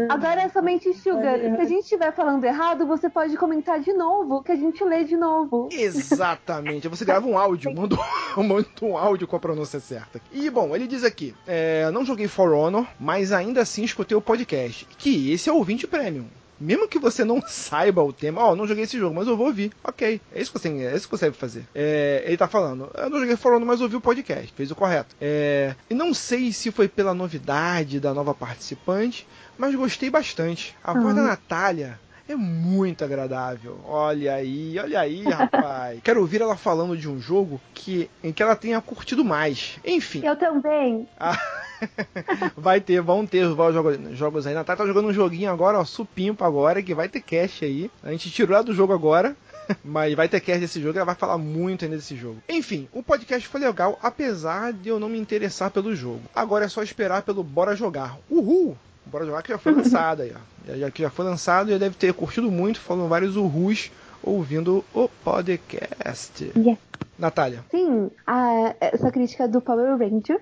Agora 0.08 0.42
é 0.42 0.48
somente 0.48 0.92
Sugar. 0.94 1.38
Se 1.38 1.60
a 1.60 1.64
gente 1.64 1.82
estiver 1.82 2.12
falando 2.12 2.44
errado, 2.44 2.86
você 2.86 3.08
pode 3.08 3.36
comentar 3.36 3.80
de 3.80 3.92
novo, 3.92 4.42
que 4.42 4.52
a 4.52 4.56
gente 4.56 4.82
lê 4.84 5.04
de 5.04 5.16
novo. 5.16 5.68
Exatamente. 5.72 6.88
Você 6.88 7.04
grava 7.04 7.26
um 7.26 7.38
áudio, 7.38 7.74
manda 7.74 7.96
um, 8.36 8.42
manda 8.42 8.68
um 8.82 8.96
áudio 8.96 9.26
com 9.26 9.36
a 9.36 9.40
pronúncia 9.40 9.80
certa. 9.80 10.20
E 10.32 10.48
bom, 10.50 10.74
ele 10.74 10.86
diz 10.86 11.04
aqui: 11.04 11.34
é, 11.46 11.90
não 11.90 12.04
joguei 12.04 12.28
For 12.28 12.52
Honor, 12.52 12.86
mas 12.98 13.32
ainda 13.32 13.62
assim 13.62 13.84
escutei 13.84 14.16
o 14.16 14.20
podcast. 14.20 14.86
Que 14.98 15.32
esse 15.32 15.48
é 15.48 15.52
o 15.52 15.56
ouvinte 15.56 15.86
premium. 15.86 16.26
Mesmo 16.60 16.88
que 16.88 16.98
você 16.98 17.24
não 17.24 17.40
saiba 17.46 18.02
o 18.02 18.12
tema, 18.12 18.42
ó, 18.42 18.56
não 18.56 18.66
joguei 18.66 18.84
esse 18.84 18.98
jogo, 18.98 19.14
mas 19.14 19.28
eu 19.28 19.36
vou 19.36 19.46
ouvir. 19.46 19.72
Ok, 19.84 20.20
é 20.34 20.40
isso 20.40 20.52
que 20.52 20.58
você, 20.58 20.68
é 20.68 20.96
isso 20.96 21.06
que 21.08 21.16
você 21.16 21.26
deve 21.26 21.36
fazer. 21.36 21.64
É, 21.74 22.22
ele 22.26 22.36
tá 22.36 22.48
falando, 22.48 22.90
eu 22.94 23.10
não 23.10 23.20
joguei 23.20 23.36
Honor, 23.44 23.64
mas 23.66 23.80
ouvi 23.80 23.96
o 23.96 24.00
podcast, 24.00 24.52
fez 24.56 24.70
o 24.70 24.74
correto. 24.74 25.14
É, 25.20 25.74
e 25.88 25.94
não 25.94 26.12
sei 26.12 26.52
se 26.52 26.70
foi 26.70 26.88
pela 26.88 27.14
novidade 27.14 28.00
da 28.00 28.12
nova 28.12 28.34
participante, 28.34 29.26
mas 29.56 29.74
gostei 29.74 30.10
bastante. 30.10 30.76
A 30.82 30.92
voz 30.92 31.14
da 31.14 31.22
Natália 31.22 31.98
é 32.28 32.36
muito 32.36 33.02
agradável. 33.02 33.80
Olha 33.86 34.34
aí, 34.34 34.78
olha 34.78 35.00
aí, 35.00 35.22
rapaz. 35.28 36.00
Quero 36.04 36.20
ouvir 36.20 36.42
ela 36.42 36.56
falando 36.56 36.96
de 36.96 37.08
um 37.08 37.18
jogo 37.20 37.60
que 37.72 38.10
em 38.22 38.32
que 38.32 38.42
ela 38.42 38.54
tenha 38.54 38.80
curtido 38.80 39.24
mais. 39.24 39.78
Enfim, 39.84 40.24
Eu 40.24 40.36
também. 40.36 41.08
ah, 41.18 41.38
vai 42.56 42.80
ter, 42.80 43.00
vão 43.00 43.26
ter 43.26 43.46
vários 43.48 43.74
jogos, 43.74 43.98
jogos 44.18 44.46
aí. 44.46 44.54
Natália 44.54 44.78
tá 44.82 44.86
jogando 44.86 45.08
um 45.08 45.12
joguinho 45.12 45.50
agora, 45.50 45.78
ó, 45.78 45.84
supimpa 45.84 46.46
agora, 46.46 46.82
que 46.82 46.94
vai 46.94 47.08
ter 47.08 47.20
cast 47.20 47.64
aí. 47.64 47.90
A 48.02 48.10
gente 48.12 48.30
tirou 48.30 48.54
ela 48.54 48.64
do 48.64 48.74
jogo 48.74 48.92
agora. 48.92 49.36
Mas 49.84 50.14
vai 50.14 50.26
ter 50.28 50.40
cast 50.40 50.60
desse 50.60 50.80
jogo, 50.80 50.96
ela 50.96 51.04
vai 51.04 51.14
falar 51.14 51.36
muito 51.36 51.84
ainda 51.84 51.96
desse 51.96 52.16
jogo. 52.16 52.38
Enfim, 52.48 52.88
o 52.90 53.02
podcast 53.02 53.46
foi 53.46 53.60
legal, 53.60 53.98
apesar 54.02 54.72
de 54.72 54.88
eu 54.88 54.98
não 54.98 55.10
me 55.10 55.18
interessar 55.18 55.70
pelo 55.70 55.94
jogo. 55.94 56.22
Agora 56.34 56.64
é 56.64 56.68
só 56.68 56.82
esperar 56.82 57.20
pelo 57.22 57.44
Bora 57.44 57.76
Jogar. 57.76 58.16
Uhul! 58.30 58.74
Bora 59.04 59.26
Jogar 59.26 59.42
que 59.42 59.50
já 59.50 59.58
foi 59.58 59.72
lançado 59.76 60.22
aí, 60.22 60.32
ó. 60.34 60.74
Já, 60.74 60.90
que 60.90 61.02
já 61.02 61.10
foi 61.10 61.24
lançado, 61.26 61.70
já 61.70 61.76
deve 61.78 61.96
ter 61.96 62.14
curtido 62.14 62.50
muito, 62.50 62.80
falando 62.80 63.08
vários 63.08 63.36
uhus 63.36 63.90
ouvindo 64.22 64.82
o 64.94 65.06
podcast. 65.08 66.50
Yeah. 66.56 66.78
Natália, 67.18 67.64
Sim, 67.70 68.10
a- 68.26 68.74
essa 68.80 69.10
crítica 69.10 69.48
do 69.48 69.60
Power 69.60 69.98
Rangers. 69.98 70.40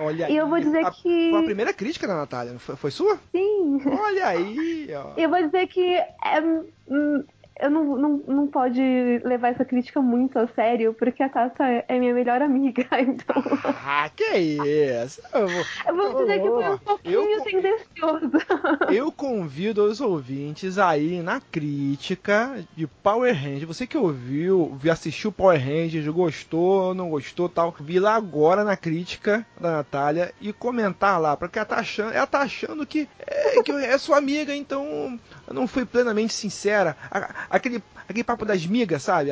Olha 0.00 0.22
E 0.22 0.24
aí. 0.24 0.36
eu 0.36 0.48
vou 0.48 0.60
dizer 0.60 0.84
a, 0.84 0.90
que- 0.90 1.30
Foi 1.30 1.40
a 1.40 1.44
primeira 1.44 1.72
crítica 1.72 2.06
da 2.06 2.16
Natália, 2.16 2.58
foi, 2.58 2.76
foi 2.76 2.90
sua? 2.90 3.18
Sim. 3.30 3.78
Olha 3.86 4.26
aí, 4.28 4.88
ó. 4.94 5.14
Eu 5.18 5.28
vou 5.30 5.42
dizer 5.42 5.66
que 5.68 5.80
é, 5.96 6.40
hum, 6.88 7.24
eu 7.60 7.70
não, 7.70 7.84
não, 7.96 8.10
não 8.26 8.46
pode 8.48 8.80
levar 9.24 9.48
essa 9.48 9.64
crítica 9.64 10.00
muito 10.00 10.38
a 10.38 10.46
sério, 10.48 10.92
porque 10.94 11.22
a 11.22 11.28
Tata 11.28 11.64
é 11.86 11.98
minha 11.98 12.12
melhor 12.12 12.42
amiga, 12.42 12.84
então. 13.00 13.42
Ah, 13.84 14.10
que 14.14 14.24
isso? 14.24 15.20
Eu, 15.32 15.46
vou- 15.48 15.64
Eu 15.86 15.96
vou 15.96 16.20
dizer 16.22 16.40
que 16.42 16.48
foi 16.48 16.68
um 16.68 16.78
pouquinho 16.78 17.20
Eu- 17.30 17.42
tendencioso. 17.42 18.30
eu 18.92 19.12
convido 19.12 19.84
os 19.84 20.00
ouvintes 20.00 20.78
a 20.78 20.96
irem 20.98 21.22
na 21.22 21.40
crítica 21.40 22.64
de 22.76 22.86
Power 22.86 23.34
Rangers. 23.34 23.64
Você 23.64 23.86
que 23.86 23.96
ouviu, 23.96 24.76
vi- 24.80 24.90
assistiu 24.90 25.30
Power 25.30 25.58
Rangers, 25.60 26.06
gostou, 26.08 26.94
não 26.94 27.10
gostou, 27.10 27.48
tal, 27.48 27.74
vi 27.80 27.98
lá 28.00 28.14
agora 28.14 28.64
na 28.64 28.76
crítica 28.76 29.46
da 29.60 29.72
Natália 29.72 30.32
e 30.40 30.52
comentar 30.52 31.20
lá, 31.20 31.36
porque 31.36 31.58
ela 31.58 31.66
tá 31.66 31.76
achando, 31.76 32.12
ela 32.12 32.26
tá 32.26 32.40
achando 32.40 32.84
que 32.86 33.08
é, 33.26 33.62
que 33.62 33.70
é 33.72 33.96
sua 33.98 34.18
amiga, 34.18 34.54
então 34.54 35.18
eu 35.46 35.54
não 35.54 35.66
fui 35.66 35.84
plenamente 35.84 36.32
sincera. 36.34 36.96
A- 37.10 37.43
Aquele, 37.50 37.82
aquele 38.08 38.24
papo 38.24 38.44
das 38.44 38.66
migas, 38.66 39.02
sabe? 39.02 39.30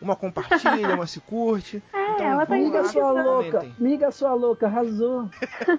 Uma 0.00 0.16
compartilha, 0.16 0.94
uma 0.94 1.06
se 1.06 1.20
curte. 1.20 1.82
Então, 2.12 2.26
ela 2.26 2.44
tá 2.44 2.54
Miga 2.54 2.84
sua 2.84 3.10
louca, 3.10 3.50
comentem. 3.60 3.74
miga 3.78 4.10
sua 4.10 4.34
louca, 4.34 4.66
arrasou. 4.66 5.30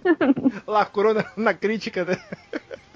Lacrou 0.65 1.13
na, 1.13 1.23
na 1.37 1.53
crítica, 1.53 2.03
né? 2.03 2.17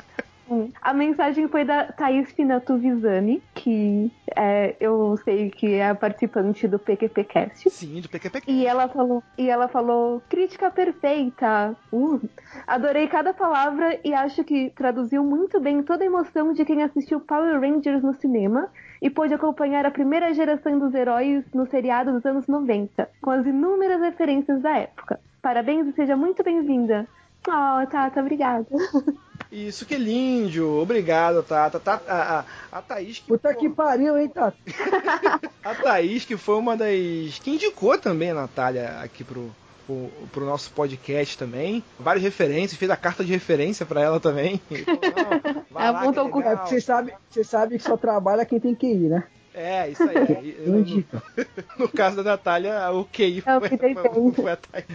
A 0.82 0.94
mensagem 0.94 1.48
foi 1.48 1.66
da 1.66 1.86
Thaís 1.92 2.32
Finato 2.32 2.78
Visani, 2.78 3.42
que 3.54 4.12
é, 4.36 4.76
eu 4.80 5.18
sei 5.24 5.50
que 5.50 5.74
é 5.74 5.90
a 5.90 5.96
participante 5.96 6.68
do 6.68 6.80
PQPcast. 6.80 7.70
Sim, 7.70 8.00
do 8.02 8.10
PQP. 8.10 8.44
E 8.48 8.66
ela 8.66 8.88
falou, 8.88 9.24
e 9.38 9.50
ela 9.50 9.68
falou, 9.68 10.22
crítica 10.30 10.72
perfeita. 10.72 11.76
Uh, 11.92 12.22
adorei 12.66 13.08
cada 13.08 13.34
palavra 13.34 14.00
e 14.04 14.14
acho 14.14 14.44
que 14.44 14.70
traduziu 14.76 15.24
muito 15.24 15.60
bem 15.60 15.84
toda 15.84 16.04
a 16.04 16.08
emoção 16.08 16.54
de 16.54 16.64
quem 16.64 16.84
assistiu 16.84 17.20
Power 17.20 17.60
Rangers 17.60 18.02
no 18.02 18.14
cinema 18.14 18.70
e 19.02 19.10
pôde 19.10 19.34
acompanhar 19.34 19.86
a 19.86 19.92
primeira 19.92 20.34
geração 20.34 20.80
dos 20.80 20.94
heróis 20.94 21.44
no 21.54 21.68
seriado 21.68 22.12
dos 22.14 22.26
anos 22.26 22.48
90, 22.48 23.10
com 23.22 23.32
as 23.32 23.46
inúmeras 23.46 24.02
referências 24.02 24.62
da 24.62 24.78
época. 24.78 25.20
Parabéns 25.42 25.88
e 25.88 25.94
seja 25.94 26.16
muito 26.16 26.44
bem-vinda. 26.44 27.08
Oh, 27.48 27.86
Tata, 27.88 28.20
obrigada. 28.20 28.68
Isso 29.52 29.86
que 29.86 29.96
lindo, 29.96 30.80
obrigado, 30.80 31.42
Tata. 31.44 31.80
Tá, 31.80 32.02
a, 32.08 32.40
a, 32.40 32.78
a 32.78 32.82
Thaís 32.82 33.20
que 33.20 33.28
Puta 33.28 33.54
pô, 33.54 33.60
que 33.60 33.70
pariu, 33.70 34.18
hein, 34.18 34.30
Tata? 34.30 34.58
a 35.64 35.76
Thaís 35.76 36.26
que 36.26 36.36
foi 36.36 36.56
uma 36.56 36.76
das 36.76 37.40
que 37.42 37.52
indicou 37.52 37.98
também 37.98 38.32
a 38.32 38.36
Natália 38.36 39.00
aqui 39.02 39.24
pro 39.24 39.52
pro, 39.88 40.10
pro 40.34 40.46
nosso 40.46 40.70
podcast 40.72 41.38
também. 41.38 41.82
Várias 41.98 42.24
referências, 42.24 42.78
fez 42.78 42.92
a 42.92 42.98
carta 42.98 43.24
de 43.24 43.32
referência 43.32 43.86
pra 43.86 44.02
ela 44.02 44.20
também. 44.20 44.62
Falou, 44.68 45.00
não, 45.56 45.66
vai 45.72 45.92
lá, 45.92 46.06
é 46.06 46.52
É 46.52 46.56
você 46.58 46.82
sabe, 46.82 47.14
você 47.30 47.44
sabe 47.44 47.78
que 47.78 47.84
só 47.84 47.96
trabalha 47.96 48.46
quem 48.46 48.60
tem 48.60 48.76
que 48.76 48.86
ir, 48.86 49.10
né? 49.10 49.24
É, 49.60 49.90
isso 49.90 50.04
aí. 50.04 50.26
Quem 50.26 50.68
indica. 50.68 51.24
No 51.80 51.88
caso 51.90 52.18
da 52.18 52.24
Natália, 52.24 52.92
o 52.92 53.04
QI 53.06 53.44
É 53.46 53.58
o 53.58 53.60
foi, 53.60 53.70
que 53.70 53.78
tem 53.78 53.94
foi- 53.96 54.32
foi 54.32 54.52
atrás. 54.52 54.86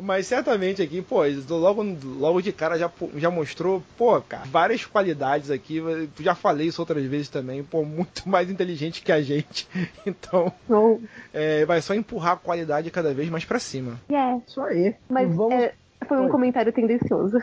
Mas 0.00 0.26
certamente 0.26 0.80
aqui, 0.82 1.00
pô, 1.02 1.22
logo, 1.48 1.82
logo 2.18 2.40
de 2.40 2.52
cara 2.52 2.78
já, 2.78 2.90
já 3.16 3.30
mostrou, 3.30 3.82
pô, 3.98 4.20
cara, 4.20 4.44
várias 4.46 4.84
qualidades 4.86 5.50
aqui. 5.50 5.82
Já 6.20 6.34
falei 6.34 6.66
isso 6.68 6.80
outras 6.80 7.04
vezes 7.04 7.28
também, 7.28 7.62
pô, 7.62 7.84
muito 7.84 8.28
mais 8.28 8.50
inteligente 8.50 9.02
que 9.02 9.12
a 9.12 9.20
gente. 9.22 9.68
Então, 10.06 10.52
Oh, 10.68 10.98
é, 11.32 11.64
vai 11.64 11.80
só 11.80 11.94
empurrar 11.94 12.32
a 12.32 12.36
qualidade 12.36 12.90
cada 12.90 13.12
vez 13.14 13.28
mais 13.30 13.44
pra 13.44 13.58
cima. 13.58 13.98
yeah. 14.10 14.40
Isso 14.46 14.60
aí. 14.62 14.94
Mas 15.08 15.34
vamos, 15.34 15.54
é, 15.54 15.74
foi 16.06 16.18
um 16.18 16.24
Oi. 16.24 16.30
comentário 16.30 16.72
tendencioso. 16.72 17.38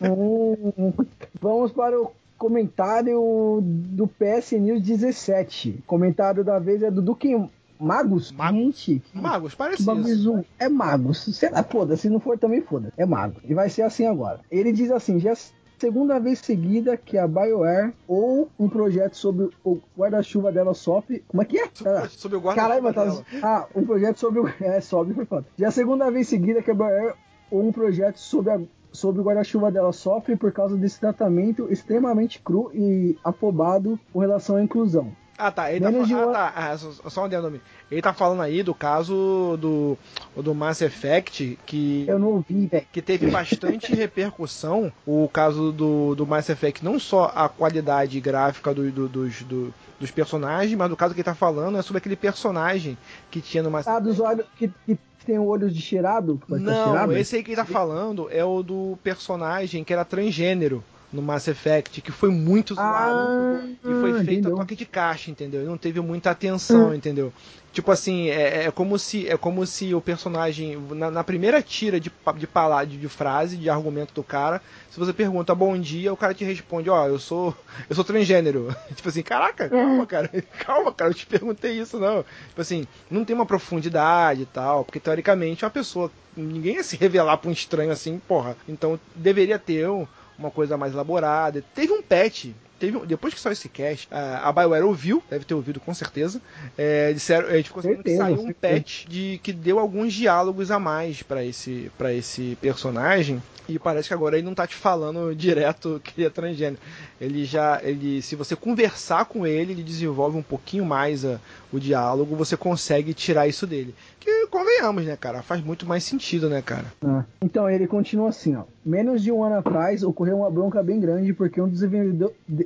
Hum, 0.00 0.92
vamos 1.40 1.72
para 1.72 1.98
o 2.00 2.12
comentário 2.38 3.60
do 3.62 4.06
PS 4.06 4.52
News 4.52 4.82
17. 4.82 5.82
Comentário 5.86 6.44
da 6.44 6.58
vez 6.58 6.82
é 6.82 6.90
do 6.90 7.02
Duque 7.02 7.34
Magos. 7.78 8.32
Magos. 8.32 8.58
Gente, 8.58 9.02
Magos, 9.12 9.52
que 9.52 9.58
parece 9.58 9.82
isso. 10.10 10.44
É 10.58 10.68
Magos. 10.68 11.24
Sei 11.36 11.50
lá, 11.50 11.62
foda. 11.62 11.96
Se 11.96 12.08
não 12.08 12.20
for 12.20 12.38
também 12.38 12.60
foda. 12.62 12.92
É 12.96 13.06
Mago. 13.06 13.40
E 13.44 13.54
vai 13.54 13.68
ser 13.68 13.82
assim 13.82 14.06
agora. 14.06 14.40
Ele 14.50 14.72
diz 14.72 14.90
assim: 14.90 15.18
já 15.18 15.32
é 15.32 15.36
segunda 15.78 16.18
vez 16.18 16.40
seguida 16.40 16.96
que 16.96 17.16
a 17.16 17.26
BioWare 17.26 17.92
ou 18.06 18.48
um 18.58 18.68
projeto 18.68 19.16
sobre 19.16 19.50
o 19.64 19.78
guarda-chuva 19.96 20.50
dela 20.50 20.74
sofre. 20.74 21.22
Como 21.28 21.42
é 21.42 21.44
que 21.44 21.58
é? 21.58 21.68
Pera. 21.68 22.08
Sobre 22.08 22.36
o 22.36 22.40
guarda 22.40 22.60
Caralho. 22.60 23.24
Ah, 23.42 23.66
um 23.74 23.84
projeto 23.84 24.18
sobre 24.18 24.40
o. 24.40 24.48
É, 24.60 24.80
sobe 24.80 25.14
foi 25.14 25.24
foda. 25.24 25.46
Já 25.56 25.68
é 25.68 25.70
segunda 25.70 26.10
vez 26.10 26.28
seguida 26.28 26.62
que 26.62 26.70
a 26.70 26.74
BioWare 26.74 27.14
ou 27.50 27.66
um 27.66 27.72
projeto 27.72 28.18
sobre, 28.18 28.52
a... 28.52 28.60
sobre 28.92 29.20
o 29.20 29.24
guarda-chuva 29.24 29.70
dela 29.70 29.92
sofre 29.92 30.36
por 30.36 30.50
causa 30.52 30.76
desse 30.76 30.98
tratamento 31.00 31.66
extremamente 31.70 32.40
cru 32.40 32.70
e 32.74 33.16
afobado 33.24 33.98
com 34.12 34.18
relação 34.18 34.56
à 34.56 34.62
inclusão. 34.62 35.12
Ah, 35.40 35.52
tá. 35.52 35.70
Ele 35.70 35.84
tá, 35.84 35.90
Menos 35.92 36.08
falando, 36.08 36.30
de 36.32 36.36
ah, 36.36 36.40
uma- 36.42 36.50
tá. 36.50 36.52
Ah, 36.56 36.76
só, 36.78 37.08
só 37.08 37.22
um 37.22 37.46
amigo. 37.46 37.62
Ele 37.88 38.02
tá 38.02 38.12
falando 38.12 38.42
aí 38.42 38.60
do 38.60 38.74
caso 38.74 39.56
do, 39.60 39.96
do 40.42 40.52
Mass 40.52 40.80
Effect, 40.82 41.56
que, 41.64 42.04
Eu 42.08 42.18
não 42.18 42.28
ouvi, 42.32 42.66
velho. 42.66 42.84
que 42.92 43.00
teve 43.00 43.30
bastante 43.30 43.94
repercussão. 43.94 44.92
O 45.06 45.28
caso 45.32 45.70
do, 45.70 46.16
do 46.16 46.26
Mass 46.26 46.48
Effect, 46.48 46.84
não 46.84 46.98
só 46.98 47.30
a 47.34 47.48
qualidade 47.48 48.20
gráfica 48.20 48.74
do, 48.74 48.90
do- 48.90 49.08
dos, 49.08 49.42
do- 49.44 49.72
dos 49.98 50.10
personagens, 50.10 50.76
mas 50.76 50.92
o 50.92 50.96
caso 50.96 51.14
que 51.14 51.20
ele 51.20 51.24
tá 51.24 51.34
falando 51.34 51.78
é 51.78 51.82
sobre 51.82 51.98
aquele 51.98 52.16
personagem 52.16 52.96
que 53.30 53.40
tinha 53.40 53.62
no 53.62 53.70
Mass 53.70 53.86
Ah, 53.88 53.98
dos 53.98 54.20
olhos 54.20 54.46
que, 54.56 54.70
que 54.86 54.98
tem 55.26 55.38
olhos 55.38 55.74
de 55.74 55.80
cheirado? 55.80 56.40
Não, 56.48 56.84
cheirado? 56.84 57.16
esse 57.16 57.36
aí 57.36 57.42
que 57.42 57.50
ele 57.50 57.56
tá 57.56 57.64
falando 57.64 58.28
é 58.30 58.44
o 58.44 58.62
do 58.62 58.98
personagem 59.02 59.84
que 59.84 59.92
era 59.92 60.04
transgênero 60.04 60.82
no 61.12 61.22
Mass 61.22 61.48
Effect, 61.48 62.02
que 62.02 62.12
foi 62.12 62.30
muito 62.30 62.74
zoado. 62.74 63.32
Ah, 63.40 63.62
E 63.86 63.94
foi 63.94 64.12
feito 64.12 64.48
a 64.48 64.50
toque 64.50 64.76
de 64.76 64.84
caixa, 64.84 65.30
entendeu? 65.30 65.62
E 65.62 65.64
não 65.64 65.78
teve 65.78 65.98
muita 66.00 66.30
Hum. 66.30 66.32
atenção, 66.32 66.94
entendeu? 66.94 67.32
Tipo 67.72 67.90
assim, 67.90 68.28
é, 68.28 68.64
é 68.66 68.70
como 68.70 68.98
se 68.98 69.26
é 69.28 69.36
como 69.36 69.64
se 69.66 69.94
o 69.94 70.00
personagem 70.00 70.76
na, 70.94 71.10
na 71.10 71.24
primeira 71.24 71.62
tira 71.62 71.98
de 71.98 72.10
de 72.36 72.46
palavra 72.46 72.86
de, 72.86 72.98
de 72.98 73.08
frase, 73.08 73.56
de 73.56 73.70
argumento 73.70 74.12
do 74.12 74.22
cara, 74.22 74.60
se 74.90 74.98
você 74.98 75.12
pergunta 75.12 75.54
bom 75.54 75.78
dia, 75.78 76.12
o 76.12 76.16
cara 76.16 76.34
te 76.34 76.44
responde, 76.44 76.90
ó, 76.90 77.06
eu 77.06 77.18
sou 77.18 77.54
eu 77.88 77.94
sou 77.94 78.04
transgênero. 78.04 78.68
tipo 78.94 79.08
assim, 79.08 79.22
caraca, 79.22 79.68
calma, 79.70 80.06
cara. 80.06 80.28
Calma, 80.58 80.92
cara, 80.92 81.10
eu 81.10 81.14
te 81.14 81.26
perguntei 81.26 81.78
isso 81.78 81.98
não. 81.98 82.22
Tipo 82.48 82.60
assim, 82.60 82.86
não 83.10 83.24
tem 83.24 83.34
uma 83.34 83.46
profundidade 83.46 84.42
e 84.42 84.46
tal, 84.46 84.84
porque 84.84 85.00
teoricamente 85.00 85.64
uma 85.64 85.70
pessoa, 85.70 86.10
ninguém 86.36 86.74
ia 86.76 86.84
se 86.84 86.96
revelar 86.96 87.36
pra 87.38 87.48
um 87.48 87.52
estranho 87.52 87.90
assim, 87.90 88.18
porra. 88.18 88.56
Então 88.66 88.98
deveria 89.14 89.58
ter 89.58 89.88
um- 89.88 90.06
uma 90.38 90.50
coisa 90.50 90.76
mais 90.76 90.92
elaborada. 90.92 91.62
Teve 91.74 91.92
um 91.92 92.02
patch. 92.02 92.52
Teve, 92.78 93.04
depois 93.06 93.34
que 93.34 93.40
saiu 93.40 93.52
esse 93.54 93.68
cast, 93.68 94.06
a, 94.10 94.48
a 94.48 94.52
BioWare 94.52 94.84
ouviu, 94.84 95.22
deve 95.28 95.44
ter 95.44 95.54
ouvido 95.54 95.80
com 95.80 95.92
certeza. 95.92 96.40
É, 96.76 97.12
disseram, 97.12 97.48
a 97.48 97.56
gente 97.56 97.70
conseguiu 97.70 97.98
que 98.02 98.10
Certeza, 98.10 98.22
saiu 98.36 98.40
um 98.40 98.52
patch 98.52 99.06
de 99.06 99.40
que 99.42 99.52
deu 99.52 99.78
alguns 99.78 100.12
diálogos 100.12 100.70
a 100.70 100.78
mais 100.78 101.22
pra 101.22 101.44
esse, 101.44 101.90
pra 101.98 102.12
esse 102.14 102.56
personagem. 102.60 103.42
E 103.68 103.78
parece 103.78 104.08
que 104.08 104.14
agora 104.14 104.34
ele 104.38 104.46
não 104.46 104.54
tá 104.54 104.66
te 104.66 104.74
falando 104.74 105.34
direto 105.36 106.00
que 106.02 106.12
ele 106.20 106.26
é 106.26 106.30
transgênero. 106.30 106.80
Ele 107.20 107.44
já, 107.44 107.80
ele, 107.82 108.22
se 108.22 108.34
você 108.34 108.56
conversar 108.56 109.26
com 109.26 109.46
ele, 109.46 109.72
ele 109.72 109.82
desenvolve 109.82 110.38
um 110.38 110.42
pouquinho 110.42 110.86
mais 110.86 111.24
a- 111.24 111.38
o 111.70 111.78
diálogo, 111.78 112.34
você 112.34 112.56
consegue 112.56 113.12
tirar 113.12 113.46
isso 113.46 113.66
dele. 113.66 113.94
Que 114.20 114.46
convenhamos, 114.46 115.04
né, 115.04 115.16
cara? 115.20 115.42
Faz 115.42 115.62
muito 115.62 115.84
mais 115.84 116.02
sentido, 116.02 116.48
né, 116.48 116.62
cara? 116.62 116.86
Ah, 117.04 117.24
Então 117.42 117.68
ele 117.68 117.86
continua 117.86 118.30
assim, 118.30 118.56
ó. 118.56 118.62
Menos 118.86 119.22
de 119.22 119.30
um 119.30 119.44
ano 119.44 119.56
atrás 119.58 120.02
ocorreu 120.02 120.38
uma 120.38 120.50
bronca 120.50 120.82
bem 120.82 120.98
grande 120.98 121.34
porque 121.34 121.60
um 121.60 121.68
dos, 121.68 121.82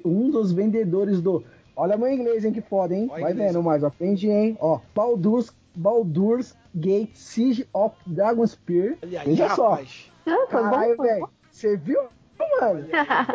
um 0.04 0.30
dos 0.30 0.52
vendedores 0.52 1.20
do. 1.20 1.42
Olha 1.74 1.96
meu 1.96 2.08
inglês, 2.08 2.44
hein, 2.44 2.52
que 2.52 2.60
foda, 2.60 2.94
hein? 2.94 3.08
Olha 3.10 3.22
Vai 3.22 3.32
inglês. 3.32 3.52
vendo 3.52 3.62
mais, 3.62 3.82
aprende, 3.82 4.28
hein? 4.30 4.56
Ó, 4.60 4.78
Baldur's, 4.94 5.50
Baldur's 5.74 6.54
Gate 6.74 7.14
Siege 7.14 7.66
of 7.72 7.96
Dragonspear. 8.06 8.96
Olha 9.02 9.20
aí, 9.20 9.26
Veja 9.26 9.48
só. 9.50 9.80
Ah, 10.26 10.46
Caralho, 10.48 10.96
velho. 10.96 11.28
Você 11.50 11.76
viu, 11.76 12.00
mano? 12.60 12.86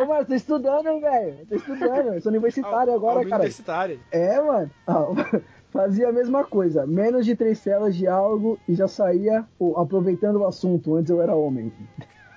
Ô, 0.02 0.06
mano, 0.06 0.26
tô 0.26 0.34
estudando, 0.34 1.00
velho. 1.02 1.46
Tô 1.48 1.56
estudando. 1.56 2.14
Eu 2.14 2.22
sou 2.22 2.32
universitário 2.32 2.92
Al- 2.92 2.98
agora, 2.98 3.24
cara. 3.26 3.36
universitário. 3.36 4.00
É, 4.12 4.40
mano. 4.42 4.70
Ó, 4.88 5.14
Fazia 5.70 6.08
a 6.10 6.12
mesma 6.14 6.44
coisa. 6.46 6.88
Menos 6.88 7.26
de 7.26 7.36
três 7.36 7.60
telas 7.62 7.96
de 7.96 8.08
algo 8.08 8.58
e 8.68 8.74
já 8.74 8.88
saía 8.88 9.46
pô, 9.60 9.78
aproveitando 9.80 10.38
o 10.38 10.48
assunto. 10.48 10.96
Antes 10.96 11.10
eu 11.12 11.22
era 11.22 11.36
homem. 11.36 11.72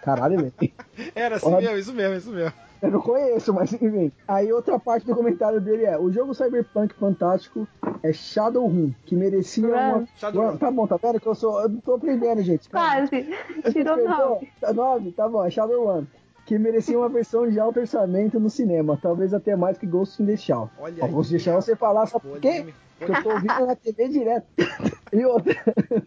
Caralho, 0.03 0.37
velho. 0.39 0.73
Era 1.15 1.37
assim 1.37 1.47
Ó. 1.53 1.61
mesmo, 1.61 1.77
isso 1.77 1.93
mesmo, 1.95 2.17
isso 2.17 2.31
mesmo. 2.33 2.53
Eu 2.83 2.91
não 2.91 3.01
conheço, 3.01 3.53
mas 3.53 3.73
enfim. 3.73 4.11
Aí 4.27 4.53
outra 4.53 4.79
parte 4.79 5.07
do 5.07 5.15
comentário 5.15 5.61
dele 5.61 5.85
é: 5.85 5.99
o 5.99 6.11
jogo 6.11 6.35
Cyberpunk 6.35 6.95
fantástico 6.95 7.69
é 8.03 8.13
Shadowrun, 8.13 8.93
que 9.05 9.15
merecia 9.15 9.69
uma. 9.69 10.07
Shadowrun. 10.17 10.57
Tá 10.57 10.71
bom, 10.71 10.87
tá 10.87 10.97
vendo 10.97 11.21
que 11.21 11.27
eu 11.27 11.35
sou. 11.35 11.61
Eu 11.61 11.69
não 11.69 11.81
tô 11.81 11.95
aprendendo, 11.95 12.43
gente. 12.43 12.69
Quase. 12.71 13.29
Tirou 13.73 13.97
nove. 13.97 14.49
Tá 14.61 14.73
nove? 14.73 15.13
Tá 15.13 15.29
bom, 15.29 15.45
é 15.45 15.51
Shadowrun. 15.51 16.07
Que 16.47 16.59
merecia 16.59 16.99
uma 16.99 17.09
versão 17.09 17.49
de 17.49 17.61
alto 17.61 17.79
orçamento 17.79 18.41
no 18.41 18.51
cinema, 18.51 18.99
talvez 19.01 19.33
até 19.33 19.55
mais 19.55 19.79
que 19.79 19.87
Ghost 19.87 20.21
in 20.23 20.27
the 20.27 20.37
Shell. 20.37 20.69
Olha 20.81 21.05
Ó. 21.05 21.09
Ghost 21.09 21.33
in 21.33 21.37
the 21.37 21.45
Shell 21.45 21.61
você 21.61 21.77
falar, 21.77 22.07
sabe 22.07 22.27
por 22.27 22.41
quê? 22.41 22.67
Porque 22.99 23.13
eu 23.13 23.23
tô 23.23 23.31
ouvindo 23.31 23.67
na 23.67 23.77
TV 23.77 24.09
direto. 24.09 24.47
E 25.13 25.25
outra, 25.25 25.57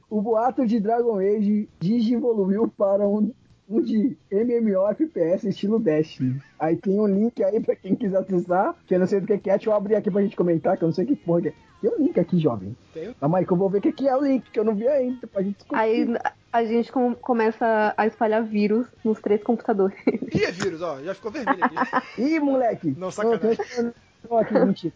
o 0.09 0.21
boato 0.21 0.65
de 0.65 0.79
Dragon 0.79 1.17
Age 1.17 1.67
desenvoluiu 1.77 2.69
para 2.69 3.05
um, 3.05 3.33
um 3.69 3.81
de 3.81 4.17
MMO 4.31 4.87
FPS 4.89 5.47
estilo 5.47 5.79
Destiny. 5.79 6.41
Aí 6.59 6.75
tem 6.75 6.99
um 6.99 7.07
link 7.07 7.43
aí 7.43 7.59
pra 7.59 7.75
quem 7.75 7.95
quiser 7.95 8.17
acessar, 8.17 8.75
que 8.85 8.93
eu 8.95 8.99
não 8.99 9.07
sei 9.07 9.19
do 9.19 9.27
que 9.27 9.37
que 9.37 9.49
é, 9.49 9.53
deixa 9.57 9.69
eu 9.69 9.73
abrir 9.73 9.95
aqui 9.95 10.11
pra 10.11 10.21
gente 10.21 10.35
comentar, 10.35 10.77
que 10.77 10.83
eu 10.83 10.87
não 10.87 10.93
sei 10.93 11.05
que 11.05 11.15
porra 11.15 11.41
que 11.43 11.47
é. 11.49 11.53
Tem 11.81 11.91
um 11.91 11.97
link 12.05 12.17
aqui, 12.19 12.39
jovem. 12.39 12.75
Tem? 12.93 13.13
Aí 13.21 13.45
que 13.45 13.51
eu 13.51 13.57
vou 13.57 13.69
ver 13.69 13.79
o 13.79 13.81
que 13.81 13.91
que 13.91 14.07
é 14.07 14.15
o 14.15 14.21
link, 14.23 14.49
que 14.51 14.57
eu 14.59 14.63
não 14.63 14.73
vi 14.73 14.87
ainda, 14.87 15.27
pra 15.27 15.41
gente 15.41 15.55
discutir. 15.57 15.79
Aí 15.81 16.07
a 16.51 16.63
gente 16.63 16.91
com- 16.91 17.13
começa 17.15 17.93
a 17.97 18.07
espalhar 18.07 18.41
vírus 18.43 18.87
nos 19.03 19.19
três 19.19 19.43
computadores. 19.43 19.97
Ih, 20.07 20.45
é 20.45 20.51
vírus, 20.51 20.81
ó, 20.81 21.01
já 21.01 21.13
ficou 21.13 21.31
vermelho 21.31 21.59
aqui. 21.61 22.21
Ih, 22.21 22.39
moleque! 22.39 22.95
Não, 22.97 23.11
sacanagem. 23.11 23.57
Não, 23.77 23.93
não, 24.29 24.37
aqui, 24.37 24.53
mentira. 24.53 24.93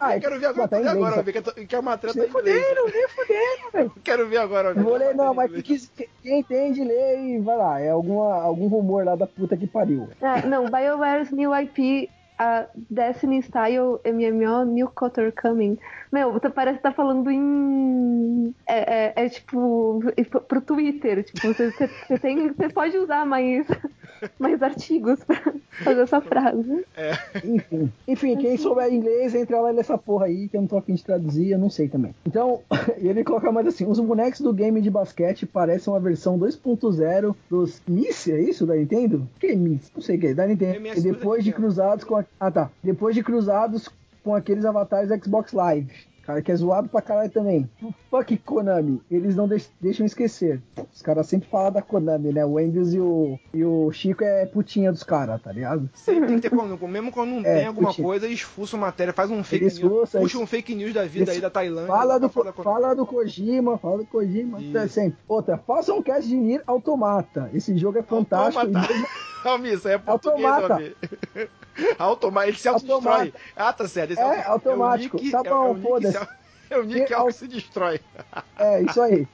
Ah, 0.00 0.14
Eu 0.16 0.20
quero 0.20 0.40
ver 0.40 0.46
agora, 0.46 0.68
tá 0.68 0.78
inglês, 0.78 0.96
agora, 0.96 1.22
ver 1.22 1.32
que, 1.32 1.38
eu 1.38 1.42
tô- 1.42 1.52
que 1.54 1.76
a 1.76 1.82
matéria 1.82 2.14
tá 2.14 2.20
Nem 2.20 2.30
fuderam, 2.30 2.84
nem 2.86 3.08
fuderam, 3.08 3.70
velho. 3.72 3.92
Quero 4.04 4.28
ver 4.28 4.36
agora. 4.38 4.74
Vou 4.74 4.96
ler, 4.96 5.14
não, 5.14 5.32
mas 5.34 5.50
que 5.52 5.62
quem, 5.62 6.08
quem 6.22 6.40
entende, 6.40 6.82
lê 6.84 7.36
e 7.36 7.38
vai 7.40 7.56
lá. 7.56 7.80
É 7.80 7.90
alguma, 7.90 8.34
algum 8.42 8.66
rumor 8.68 9.04
lá 9.04 9.14
da 9.16 9.26
puta 9.26 9.56
que 9.56 9.66
pariu. 9.66 10.08
Ah, 10.20 10.46
não, 10.46 10.66
BioWare's 10.66 11.30
new 11.30 11.54
IP, 11.54 12.10
a 12.38 12.66
Destiny 12.90 13.42
Style 13.42 14.00
MMO 14.04 14.64
New 14.64 14.88
Cotter 14.88 15.32
Coming. 15.40 15.78
Meu, 16.10 16.32
você 16.32 16.48
parece 16.50 16.78
que 16.78 16.82
tá 16.82 16.92
falando 16.92 17.30
em. 17.30 18.54
É, 18.66 19.12
é- 19.20 19.24
é 19.24 19.28
tipo. 19.28 20.00
pro 20.48 20.60
Twitter. 20.60 21.22
Tipo, 21.24 21.48
você, 21.54 21.70
você, 21.70 21.88
você 21.88 22.18
tem. 22.18 22.48
Você 22.52 22.68
pode 22.68 22.96
usar 22.98 23.24
mais, 23.26 23.66
mais 24.38 24.62
artigos 24.62 25.22
pra 25.24 25.54
fazer 25.84 26.00
essa 26.02 26.20
frase. 26.20 26.84
Enfim, 27.44 27.92
enfim, 28.06 28.36
quem 28.36 28.56
souber 28.56 28.92
inglês, 28.92 29.34
entra 29.34 29.60
lá 29.60 29.70
e 29.70 29.74
lê 29.74 29.80
essa 29.80 29.98
porra 29.98 30.26
aí, 30.26 30.48
que 30.48 30.56
eu 30.56 30.60
não 30.60 30.68
tô 30.68 30.76
afim 30.76 30.94
de 30.94 31.04
traduzir, 31.04 31.50
eu 31.50 31.58
não 31.58 31.70
sei 31.70 31.88
também. 31.88 32.14
Então, 32.26 32.60
ele 32.98 33.24
coloca 33.24 33.50
mais 33.50 33.66
assim: 33.66 33.86
os 33.86 33.98
bonecos 34.00 34.40
do 34.40 34.52
game 34.52 34.80
de 34.80 34.90
basquete 34.90 35.46
parecem 35.46 35.92
uma 35.92 36.00
versão 36.00 36.38
2.0 36.38 37.34
dos 37.50 37.82
Miss, 37.86 38.28
é 38.28 38.40
isso 38.40 38.66
da 38.66 38.74
Nintendo? 38.74 39.28
Que 39.38 39.54
Miss? 39.54 39.90
Não 39.94 40.02
sei 40.02 40.16
o 40.16 40.20
que, 40.20 40.26
é, 40.28 40.34
da 40.34 40.46
Nintendo. 40.46 40.76
MS 40.76 41.00
E 41.00 41.02
depois 41.02 41.44
de 41.44 41.52
cruzados 41.52 42.04
com. 42.04 42.16
A, 42.16 42.24
ah 42.40 42.50
tá. 42.50 42.70
Depois 42.82 43.14
de 43.14 43.22
cruzados 43.22 43.88
com 44.22 44.34
aqueles 44.34 44.64
avatares 44.64 45.10
Xbox 45.22 45.52
Live. 45.52 46.11
Cara, 46.22 46.40
que 46.40 46.52
é 46.52 46.56
zoado 46.56 46.88
pra 46.88 47.02
caralho 47.02 47.30
também. 47.30 47.68
Fuck 48.10 48.36
Konami. 48.38 49.02
Eles 49.10 49.34
não 49.34 49.48
deix- 49.48 49.70
deixam 49.80 50.06
esquecer. 50.06 50.62
Os 50.94 51.02
caras 51.02 51.26
sempre 51.26 51.48
falam 51.48 51.72
da 51.72 51.82
Konami, 51.82 52.32
né? 52.32 52.44
O 52.46 52.60
Engels 52.60 52.94
e 52.94 53.00
o, 53.00 53.38
e 53.52 53.64
o 53.64 53.90
Chico 53.90 54.22
é 54.22 54.46
putinha 54.46 54.92
dos 54.92 55.02
caras, 55.02 55.42
tá 55.42 55.50
ligado? 55.50 55.90
Sempre 55.94 56.26
tem 56.28 56.36
que 56.36 56.42
ter, 56.48 56.50
quando- 56.56 56.78
mesmo 56.86 57.10
quando 57.10 57.30
não 57.30 57.40
É, 57.40 57.58
tem 57.58 57.66
alguma 57.66 57.88
puxa. 57.88 58.02
coisa, 58.02 58.26
eles 58.26 58.40
fuçam 58.40 58.78
matéria, 58.78 59.12
faz 59.12 59.30
um 59.30 59.42
fake 59.42 59.64
Eles 59.64 59.78
news. 59.78 59.92
fuçam, 60.10 60.20
Puxa 60.22 60.38
um 60.38 60.46
fake 60.46 60.74
news 60.74 60.94
da 60.94 61.02
vida 61.04 61.24
eles- 61.24 61.34
aí 61.34 61.40
da 61.40 61.50
Tailândia. 61.50 61.88
Fala 61.88 62.18
do, 62.20 62.28
fala 62.28 62.94
do 62.94 63.04
Kojima, 63.04 63.76
fala 63.78 63.98
do 63.98 64.06
Kojima. 64.06 64.60
Tá 64.72 64.86
sempre. 64.86 65.18
Outra, 65.26 65.58
faça 65.58 65.92
um 65.92 66.02
cast 66.02 66.28
de 66.28 66.36
Nier 66.36 66.62
Automata. 66.66 67.50
Esse 67.52 67.76
jogo 67.76 67.98
é 67.98 68.02
fantástico. 68.02 68.64
Automata. 69.44 69.48
Almir, 69.50 69.74
isso 69.74 69.88
aí 69.88 69.94
é 69.94 69.98
português, 69.98 70.44
Automata. 70.44 70.74
Almir. 70.74 70.96
Automa 71.98 72.46
ele 72.46 72.56
se 72.56 72.68
autodestrói. 72.68 73.12
Automata. 73.12 73.38
Ah, 73.56 73.72
tá 73.72 73.88
certo. 73.88 74.10
Esse 74.12 74.20
É, 74.20 74.44
auto- 74.44 74.68
automático. 74.68 75.16
É 75.16 75.20
o 75.20 75.22
Nick, 75.22 75.32
Tá 75.32 75.40
é- 75.44 75.50
bom, 75.50 75.64
é 75.70 75.74
Nick 75.74 75.82
foda-se. 75.88 76.18
se- 76.18 76.28
É 76.70 76.78
o 76.78 76.84
Nick 76.84 77.04
Que 77.06 77.14
Alco 77.14 77.26
au- 77.26 77.32
se 77.32 77.48
destrói. 77.48 78.00
É, 78.58 78.82
isso 78.82 79.00
aí. 79.00 79.26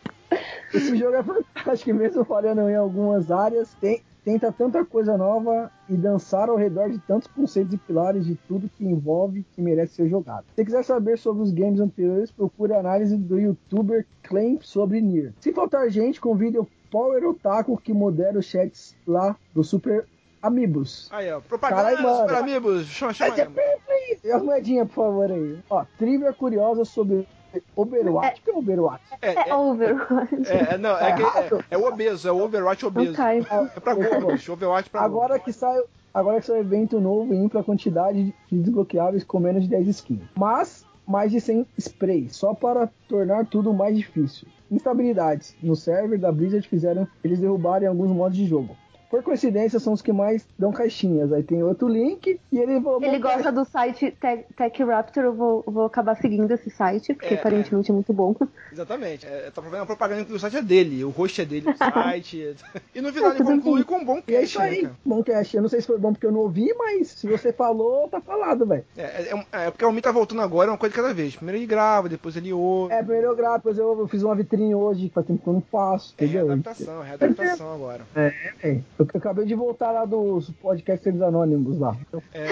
Esse 0.75 0.97
jogo 0.97 1.15
é 1.17 1.23
fantástico, 1.23 1.95
mesmo 1.95 2.25
falhando 2.25 2.69
em 2.69 2.77
algumas 2.77 3.31
áreas, 3.31 3.73
tem, 3.81 4.03
tenta 4.25 4.53
tanta 4.53 4.85
coisa 4.85 5.17
nova 5.17 5.71
e 5.89 5.95
dançar 5.97 6.49
ao 6.51 6.57
redor 6.57 6.91
de 6.91 6.99
tantos 6.99 7.29
conceitos 7.29 7.73
e 7.73 7.79
pilares 7.79 8.27
de 8.27 8.35
tudo 8.47 8.69
que 8.77 8.85
envolve 8.85 9.45
que 9.55 9.63
merece 9.63 9.95
ser 9.95 10.09
jogado. 10.09 10.45
Se 10.55 10.65
quiser 10.65 10.85
saber 10.85 11.17
sobre 11.17 11.43
os 11.43 11.51
games 11.51 11.81
anteriores, 11.81 12.31
procure 12.31 12.75
a 12.75 12.81
análise 12.81 13.17
do 13.17 13.39
youtuber 13.41 14.05
Claim 14.23 14.59
sobre 14.61 15.01
Nier. 15.01 15.33
Se 15.41 15.53
faltar 15.53 15.89
gente, 15.89 16.21
convide 16.21 16.59
o 16.59 16.67
Power 16.91 17.25
Otaku 17.29 17.77
que 17.79 17.93
modera 17.93 18.39
os 18.39 18.47
chats 18.47 18.95
lá 19.07 19.37
do 19.55 19.63
Super 19.65 20.07
Amigos. 20.43 21.09
Aí, 21.13 21.31
ó. 21.33 21.41
Propaganda 21.41 21.83
Caralho, 21.83 22.03
mano. 22.03 22.17
Super 22.21 22.35
Amigos. 22.37 22.87
Chama, 22.87 23.13
chama 23.13 23.37
é 23.37 23.43
aí. 23.43 23.49
perfeita. 23.49 24.37
As 24.37 24.43
moedinhas, 24.43 24.87
por 24.89 24.95
favor, 24.95 25.31
aí. 25.33 25.59
Ó, 25.69 25.85
trivia 25.99 26.33
curiosa 26.33 26.85
sobre 26.85 27.27
Overwatch. 27.75 28.41
O 28.41 28.45
que 28.45 28.51
é 28.51 28.55
Overwatch? 28.55 29.05
É, 29.23 29.31
É 29.31 29.49
é, 29.49 29.55
Overwatch. 29.55 30.35
é, 30.49 30.75
é, 30.75 30.79
não, 30.79 30.97
é, 30.97 31.11
é, 31.11 31.65
é 31.73 31.79
o 31.79 31.87
obeso, 31.89 32.29
é 32.29 32.33
o 32.33 32.39
Overwatch 32.45 32.87
obeso. 32.87 33.13
Ok. 33.13 33.47
É 33.77 33.81
pra 33.81 33.95
gordos, 33.95 34.49
Overwatch 34.49 34.91
pra 34.91 35.01
Agora 35.03 35.29
gordos. 35.31 35.45
que 35.45 35.53
sai, 35.53 35.81
agora 36.15 36.41
que 36.41 36.47
sai 36.47 36.59
evento 36.61 37.01
novo 37.01 37.35
e 37.35 37.59
a 37.59 37.63
quantidade 37.65 38.35
de 38.51 38.59
desbloqueáveis 38.59 39.25
com 39.25 39.41
menos 39.41 39.63
de 39.65 39.69
10 39.71 39.89
skins. 39.89 40.21
Mas 40.37 40.85
mais 41.09 41.33
de 41.33 41.41
100 41.41 41.67
sprays, 41.79 42.37
só 42.37 42.53
para 42.53 42.87
tornar 43.09 43.47
tudo 43.47 43.73
mais 43.73 43.97
difícil. 43.97 44.47
Instabilidades. 44.71 45.57
No 45.63 45.75
server 45.75 46.19
da 46.19 46.31
Blizzard 46.31 46.69
fizeram 46.69 47.09
eles 47.25 47.41
derrubarem 47.41 47.89
alguns 47.89 48.11
modos 48.11 48.37
de 48.37 48.47
jogo. 48.47 48.77
Por 49.11 49.23
coincidência, 49.23 49.81
são 49.81 49.93
os 49.95 50.03
que 50.03 50.13
mais 50.13 50.47
dão 50.59 50.71
caixinhas. 50.71 51.33
Aí 51.33 51.43
tem 51.43 51.63
outro 51.63 51.89
link 51.89 52.39
e 52.53 52.59
ele 52.59 52.81
falou. 52.81 53.03
Ele 53.03 53.19
gosta 53.19 53.51
do 53.51 53.65
site 53.65 54.11
Tech, 54.21 54.45
Tech 54.55 54.83
Raptor, 54.85 55.25
eu 55.25 55.33
vou, 55.35 55.65
vou 55.67 55.87
acabar 55.87 56.15
seguindo 56.17 56.51
esse 56.53 56.69
site, 56.71 57.15
porque 57.15 57.35
É, 57.35 57.39
aparentemente 57.39 57.91
é 57.91 57.95
muito 57.95 58.13
bom. 58.13 58.35
Exatamente. 58.73 59.27
É, 59.27 59.51
tá 59.51 59.63
a 59.81 59.87
propaganda 59.87 60.25
que 60.25 60.33
o 60.33 60.39
site 60.39 60.59
é 60.59 60.63
dele, 60.63 61.05
o 61.05 61.11
host 61.11 61.41
é 61.41 61.45
dele, 61.45 61.71
o 61.71 61.77
site. 61.79 62.55
e 62.95 63.01
no 63.01 63.13
final 63.13 63.31
ele 63.33 63.45
conclui 63.45 63.85
com 63.85 63.97
um 63.99 64.05
bom 64.05 64.23
E 64.29 64.35
é 64.35 64.41
cast, 64.41 64.45
isso 64.45 64.59
né, 64.59 64.65
aí, 64.67 64.83
cara? 64.83 64.95
bom 65.05 65.23
cast. 65.23 65.57
Eu 65.57 65.63
não 65.63 65.69
sei 65.71 65.81
se 65.81 65.87
foi 65.87 65.99
bom 65.99 66.13
porque 66.13 66.27
eu 66.27 66.33
não 66.33 66.41
ouvi, 66.41 66.73
mas 66.77 67.09
se 67.09 67.27
você 67.29 67.53
falou, 67.53 68.09
tá 68.09 68.21
falado, 68.21 68.67
velho. 68.67 68.85
É, 68.97 69.03
é, 69.03 69.45
é 69.67 69.71
porque 69.71 69.85
o 69.85 69.89
Almir 69.89 70.03
tá 70.03 70.13
voltando 70.13 70.43
agora, 70.43 70.69
é 70.69 70.73
uma 70.73 70.79
coisa 70.79 70.95
de 70.95 71.01
cada 71.01 71.15
vez. 71.15 71.35
Primeiro 71.35 71.59
ele 71.59 71.67
grava, 71.67 72.09
depois 72.09 72.37
ele 72.37 72.53
ouve. 72.53 72.93
É, 72.93 72.99
primeiro 73.03 73.29
eu 73.29 73.37
gravo, 73.37 73.57
depois 73.57 73.79
eu, 73.79 73.99
eu 74.01 74.07
fiz 74.09 74.23
uma 74.23 74.35
vitrine 74.35 74.75
hoje, 74.75 75.09
que 75.09 75.15
faz 75.15 75.27
tempo 75.27 75.43
que 75.43 75.49
eu 75.49 75.55
não 75.55 75.63
faço, 75.63 76.15
É 76.19 76.25
entendeu? 76.25 76.47
readaptação, 76.47 77.03
é 77.03 77.07
readaptação 77.07 77.75
agora. 77.75 78.03
É, 78.15 78.79
eu, 78.99 79.07
eu 79.13 79.19
acabei 79.19 79.45
de 79.45 79.55
voltar 79.55 79.91
lá 79.93 80.05
dos 80.05 80.51
podcasters 80.51 81.21
anônimos 81.21 81.79
lá. 81.79 81.97
É, 82.33 82.47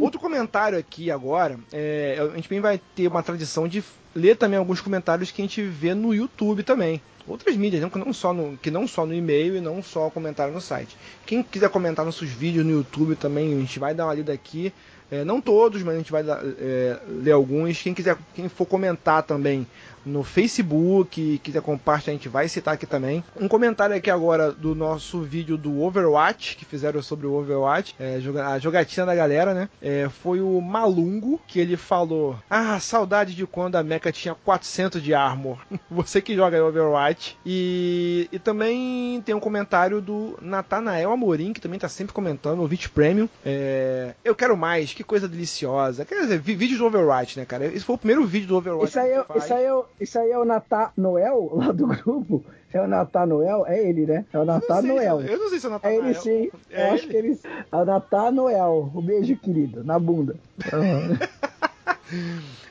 Outro 0.00 0.20
comentário 0.20 0.78
aqui 0.78 1.10
agora, 1.10 1.58
é, 1.72 2.16
a 2.20 2.36
gente 2.36 2.48
também 2.48 2.60
vai 2.60 2.80
ter 2.94 3.08
uma 3.08 3.22
tradição 3.22 3.66
de 3.66 3.82
ler 4.14 4.36
também 4.36 4.58
alguns 4.58 4.80
comentários 4.80 5.30
que 5.32 5.42
a 5.42 5.44
gente 5.44 5.62
vê 5.62 5.92
no 5.92 6.14
YouTube 6.14 6.62
também. 6.62 7.02
Outras 7.26 7.56
mídias, 7.56 7.82
não, 7.82 7.90
que 7.90 7.98
não 7.98 8.12
só 8.12 8.32
no, 8.32 8.56
que 8.56 8.70
não 8.70 8.86
só 8.86 9.04
no 9.04 9.12
e-mail 9.12 9.56
e 9.56 9.60
não 9.60 9.82
só 9.82 10.08
comentário 10.08 10.54
no 10.54 10.60
site. 10.60 10.96
Quem 11.26 11.42
quiser 11.42 11.68
comentar 11.68 12.04
nossos 12.04 12.28
vídeos 12.30 12.64
no 12.64 12.72
YouTube 12.72 13.16
também, 13.16 13.52
a 13.52 13.60
gente 13.60 13.78
vai 13.78 13.92
dar 13.92 14.06
uma 14.06 14.14
lida 14.14 14.32
aqui. 14.32 14.72
É, 15.10 15.24
não 15.24 15.40
todos, 15.40 15.82
mas 15.82 15.94
a 15.94 15.98
gente 15.98 16.12
vai 16.12 16.22
é, 16.58 16.98
ler 17.06 17.32
alguns. 17.32 17.82
Quem 17.82 17.92
quiser, 17.92 18.16
quem 18.34 18.48
for 18.48 18.66
comentar 18.66 19.22
também 19.22 19.66
no 20.04 20.22
Facebook, 20.24 21.38
quiser 21.42 21.62
compartilhar, 21.62 22.12
a 22.12 22.16
gente 22.16 22.28
vai 22.28 22.48
citar 22.48 22.74
aqui 22.74 22.86
também. 22.86 23.22
Um 23.40 23.48
comentário 23.48 23.94
aqui 23.94 24.10
agora 24.10 24.52
do 24.52 24.74
nosso 24.74 25.20
vídeo 25.22 25.56
do 25.56 25.80
Overwatch, 25.82 26.56
que 26.56 26.64
fizeram 26.64 27.02
sobre 27.02 27.26
o 27.26 27.34
Overwatch, 27.34 27.94
é, 27.98 28.20
a 28.44 28.58
jogatina 28.58 29.06
da 29.06 29.14
galera, 29.14 29.54
né? 29.54 29.68
É, 29.82 30.08
foi 30.22 30.40
o 30.40 30.60
Malungo, 30.60 31.40
que 31.46 31.60
ele 31.60 31.76
falou: 31.76 32.36
Ah, 32.48 32.78
saudade 32.80 33.34
de 33.34 33.46
quando 33.46 33.76
a 33.76 33.82
Mecha 33.82 34.12
tinha 34.12 34.34
400 34.34 35.02
de 35.02 35.14
armor. 35.14 35.58
Você 35.90 36.20
que 36.20 36.34
joga 36.34 36.62
Overwatch. 36.64 37.36
E, 37.44 38.28
e 38.32 38.38
também 38.38 39.20
tem 39.22 39.34
um 39.34 39.40
comentário 39.40 40.00
do 40.00 40.38
Natanael 40.40 41.12
Amorim, 41.12 41.52
que 41.52 41.60
também 41.60 41.78
tá 41.78 41.88
sempre 41.88 42.12
comentando, 42.12 42.60
o 42.62 42.66
Vit 42.66 42.88
Premium. 42.90 43.28
É, 43.44 44.14
eu 44.24 44.34
quero 44.34 44.56
mais, 44.56 44.92
que 44.92 45.02
coisa 45.04 45.28
deliciosa. 45.28 46.04
Quer 46.04 46.20
dizer, 46.22 46.38
vídeo 46.38 46.78
do 46.78 46.86
Overwatch, 46.86 47.38
né, 47.38 47.44
cara? 47.44 47.66
Esse 47.66 47.84
foi 47.84 47.94
o 47.94 47.98
primeiro 47.98 48.24
vídeo 48.26 48.48
do 48.48 48.56
Overwatch. 48.56 48.90
Isso 48.90 48.98
aí, 49.00 49.18
que 49.20 49.24
faz. 49.28 49.44
isso, 49.44 49.54
aí 49.54 49.70
o- 49.70 49.84
isso 50.00 50.18
aí 50.18 50.30
é 50.30 50.38
o 50.38 50.44
Natá 50.44 50.92
Noel, 50.96 51.50
lá 51.54 51.72
do 51.72 51.86
grupo. 51.86 52.44
É 52.72 52.80
o 52.80 52.86
Natá 52.86 53.24
Noel? 53.24 53.64
É 53.66 53.82
ele, 53.82 54.04
né? 54.06 54.24
É 54.32 54.38
o 54.38 54.44
Natá 54.44 54.80
se- 54.82 54.86
Noel. 54.86 55.20
Eu 55.22 55.38
não 55.38 55.48
sei 55.48 55.58
se 55.58 55.66
é 55.66 55.68
o 55.68 55.70
É 55.70 55.74
Natanael. 55.74 56.04
ele 56.04 56.14
sim. 56.14 56.50
É 56.70 56.88
eu 56.90 56.94
acho 56.94 57.04
ele? 57.04 57.10
que 57.10 57.16
ele. 57.16 57.38
É 57.72 57.76
o 57.76 57.84
Natá 57.84 58.30
Noel. 58.30 58.92
Um 58.94 59.00
beijo, 59.00 59.36
querido. 59.36 59.82
Na 59.84 59.98
bunda. 59.98 60.36
Aham. 60.72 61.18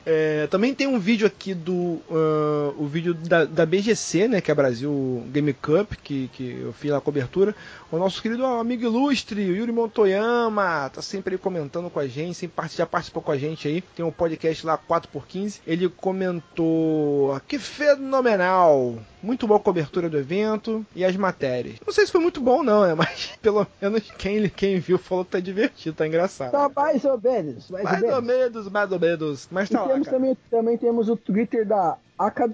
É, 0.09 0.47
também 0.47 0.73
tem 0.73 0.87
um 0.87 0.97
vídeo 0.97 1.27
aqui 1.27 1.53
do 1.53 1.99
ah, 2.09 2.73
o 2.77 2.85
vídeo 2.87 3.13
da, 3.13 3.43
da 3.45 3.65
BGC, 3.65 4.27
né, 4.29 4.39
que 4.41 4.49
é 4.49 4.55
Brasil 4.55 5.21
Game 5.31 5.51
Cup, 5.53 5.91
que, 6.01 6.29
que 6.29 6.59
eu 6.61 6.71
fiz 6.73 6.91
a 6.93 7.01
cobertura. 7.01 7.53
O 7.89 7.97
nosso 7.97 8.21
querido 8.21 8.45
amigo 8.45 8.83
ilustre, 8.83 9.49
o 9.49 9.55
Yuri 9.55 9.71
Montoyama, 9.71 10.89
tá 10.93 11.01
sempre 11.01 11.35
aí 11.35 11.37
comentando 11.37 11.89
com 11.89 11.99
a 12.01 12.07
gente, 12.07 12.33
sempre 12.33 12.67
já 12.67 12.85
participou 12.85 13.23
com 13.23 13.31
a 13.31 13.37
gente 13.37 13.65
aí. 13.65 13.81
Tem 13.81 14.05
um 14.05 14.11
podcast 14.11 14.65
lá 14.65 14.77
4x15. 14.77 15.61
Ele 15.65 15.87
comentou 15.87 17.39
que 17.47 17.57
fenomenal! 17.57 18.97
Muito 19.23 19.47
boa 19.47 19.59
cobertura 19.59 20.09
do 20.09 20.17
evento 20.17 20.85
e 20.93 21.05
as 21.05 21.15
matérias. 21.15 21.77
Não 21.85 21.93
sei 21.93 22.05
se 22.05 22.11
foi 22.11 22.19
muito 22.19 22.41
bom 22.41 22.61
não, 22.61 22.85
né, 22.85 22.93
mas 22.95 23.31
pelo 23.41 23.65
menos 23.81 24.11
quem, 24.17 24.49
quem 24.49 24.79
viu 24.79 24.97
falou 24.97 25.23
que 25.23 25.31
tá 25.31 25.39
divertido, 25.39 25.95
tá 25.95 26.05
engraçado. 26.05 26.51
Tá 26.51 26.69
mais 26.75 27.05
ou 27.05 27.19
menos. 27.19 27.69
Mais, 27.69 27.83
mais 27.85 28.03
ou 28.03 28.21
menos. 28.21 28.69
mais 28.69 28.91
ou 28.91 28.99
menos. 28.99 29.47
Mas 29.49 29.69
E 29.69 29.73
tá 29.73 29.81
lá, 29.83 29.87
temos 29.87 30.07
também, 30.09 30.37
também 30.51 30.77
temos 30.77 31.07
o 31.07 31.15
Twitter 31.15 31.65
da 31.65 31.97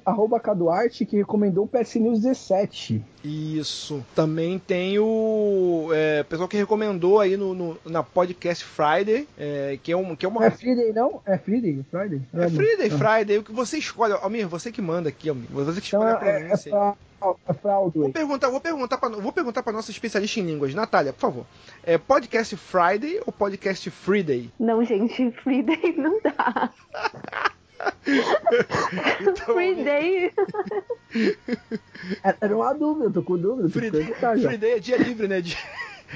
arroba 0.06 0.40
Caduarte, 0.40 1.06
que 1.06 1.16
recomendou 1.18 1.66
o 1.66 1.68
PS 1.68 1.96
News 1.96 2.20
17. 2.22 3.04
Isso. 3.24 4.04
Também 4.14 4.60
tem 4.60 5.00
o 5.00 5.90
é, 5.94 6.24
pessoal 6.24 6.48
que 6.50 6.58
recomendou 6.58 7.20
aí 7.20 7.38
no, 7.38 7.54
no- 7.54 7.78
na 7.86 8.04
Podcast 8.04 8.64
Friday, 8.66 9.28
é, 9.38 9.80
que 9.82 9.92
é, 9.92 9.96
um, 9.98 10.16
que 10.16 10.26
é 10.26 10.30
uma. 10.30 10.46
é 10.46 10.52
Friday, 10.52 10.92
não? 10.94 11.22
É 11.26 11.38
Friday? 11.38 11.84
Friday? 11.90 12.22
É 12.34 12.50
Friday, 12.50 12.92
Ah. 12.92 12.98
Friday, 12.98 13.38
o 13.38 13.44
que 13.44 13.52
você 13.54 13.78
escolhe. 13.78 14.14
Almir, 14.14 14.48
você 14.48 14.72
que 14.72 14.82
manda 14.82 15.08
aqui, 15.10 15.30
Almir. 15.30 15.48
Você 15.52 15.80
que 15.80 15.88
Então 15.88 16.02
escolhe 16.08 16.26
a 16.26 16.30
é, 16.30 16.36
é, 16.36 16.40
pronúncia. 16.42 16.72
aí. 16.72 16.80
fra, 16.80 16.96
é 17.48 17.54
Vou 18.02 18.12
perguntar, 18.12 18.50
vou 18.50 18.60
perguntar 18.60 18.98
para 18.98 19.10
vou 19.16 19.32
perguntar 19.32 19.64
para 19.64 19.72
nossa 19.72 19.92
especialista 19.92 20.42
em 20.42 20.44
línguas, 20.44 20.74
Natália, 20.76 21.14
por 21.14 21.22
favor. 21.22 21.46
É 21.82 21.98
podcast 21.98 22.54
Friday 22.58 23.22
ou 23.26 23.32
podcast 23.32 23.90
Friday? 23.90 24.52
Não, 24.60 24.84
gente, 24.84 25.32
Free 25.42 25.64
Day 25.64 25.94
não 25.98 26.20
dá. 26.22 26.70
Então, 29.22 29.56
Free 29.56 29.76
Day. 29.84 30.32
É, 32.24 32.36
Era 32.42 32.56
uma 32.56 32.74
dúvida, 32.74 33.06
eu 33.08 33.14
tô 33.14 33.24
com 33.24 33.38
dúvida. 33.38 33.68
Que 33.68 33.74
Friday, 33.80 34.04
perguntar 34.06 34.38
já. 34.38 34.50
Friday 34.50 34.72
é 34.72 34.80
dia 34.80 34.98
livre, 34.98 35.28
né? 35.28 35.42
Dia, 35.42 35.58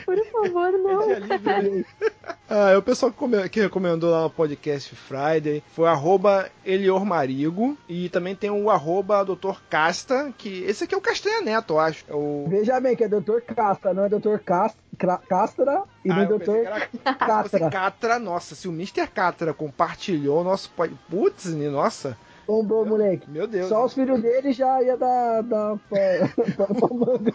Por 0.05 0.17
favor, 0.27 0.67
é 0.73 0.77
não. 0.77 0.99
dia 1.07 1.19
livre, 1.19 1.69
né? 1.79 1.85
Ah, 2.49 2.69
é 2.71 2.77
o 2.77 2.81
pessoal 2.81 3.11
que, 3.11 3.17
come- 3.17 3.49
que 3.49 3.59
recomendou 3.59 4.09
lá 4.09 4.25
o 4.25 4.29
podcast 4.29 4.95
Friday 4.95 5.61
foi 5.73 5.83
o 5.83 5.87
arroba 5.89 6.49
Elior 6.65 7.03
Marigo 7.05 7.77
e 7.89 8.07
também 8.07 8.35
tem 8.37 8.49
o 8.49 8.69
arroba 8.69 9.21
Dr. 9.25 9.57
Casta, 9.69 10.33
que 10.37 10.63
esse 10.63 10.85
aqui 10.85 10.95
é 10.95 10.97
o 10.97 11.01
Castanha 11.01 11.41
Neto, 11.41 11.73
eu 11.73 11.79
acho. 11.81 12.05
É 12.07 12.13
o... 12.15 12.45
Veja 12.47 12.79
bem 12.79 12.95
que 12.95 13.03
é 13.03 13.09
Dr. 13.09 13.41
Casta, 13.53 13.93
não 13.93 14.05
é 14.05 14.09
Dr. 14.09 14.37
Cast, 14.45 14.77
Castra 14.97 15.83
e 16.03 16.11
Ah, 16.11 16.25
pensei 16.25 16.37
Dr. 16.63 16.67
era- 16.67 16.87
Catra. 17.15 17.69
Catra, 17.69 18.19
nossa, 18.19 18.55
se 18.55 18.67
o 18.67 18.71
Mr. 18.71 19.07
Catra 19.07 19.53
compartilhou 19.53 20.41
o 20.41 20.43
nosso. 20.43 20.71
Putz, 21.09 21.45
nossa, 21.45 22.17
Bombou, 22.47 22.85
moleque. 22.85 23.29
meu 23.29 23.45
Deus. 23.45 23.67
Só 23.67 23.83
os 23.85 23.93
filhos 23.93 24.21
dele 24.21 24.53
já 24.53 24.81
ia 24.81 24.95
dar, 24.97 25.43
dar 25.43 25.77
pra, 25.89 26.45
pra, 26.55 26.65
pra 26.75 26.87
manga. 26.95 27.33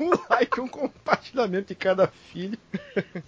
Um 0.00 0.10
like, 0.30 0.60
um 0.60 0.66
compartilhamento 0.66 1.68
de 1.68 1.74
cada 1.74 2.06
filho. 2.06 2.58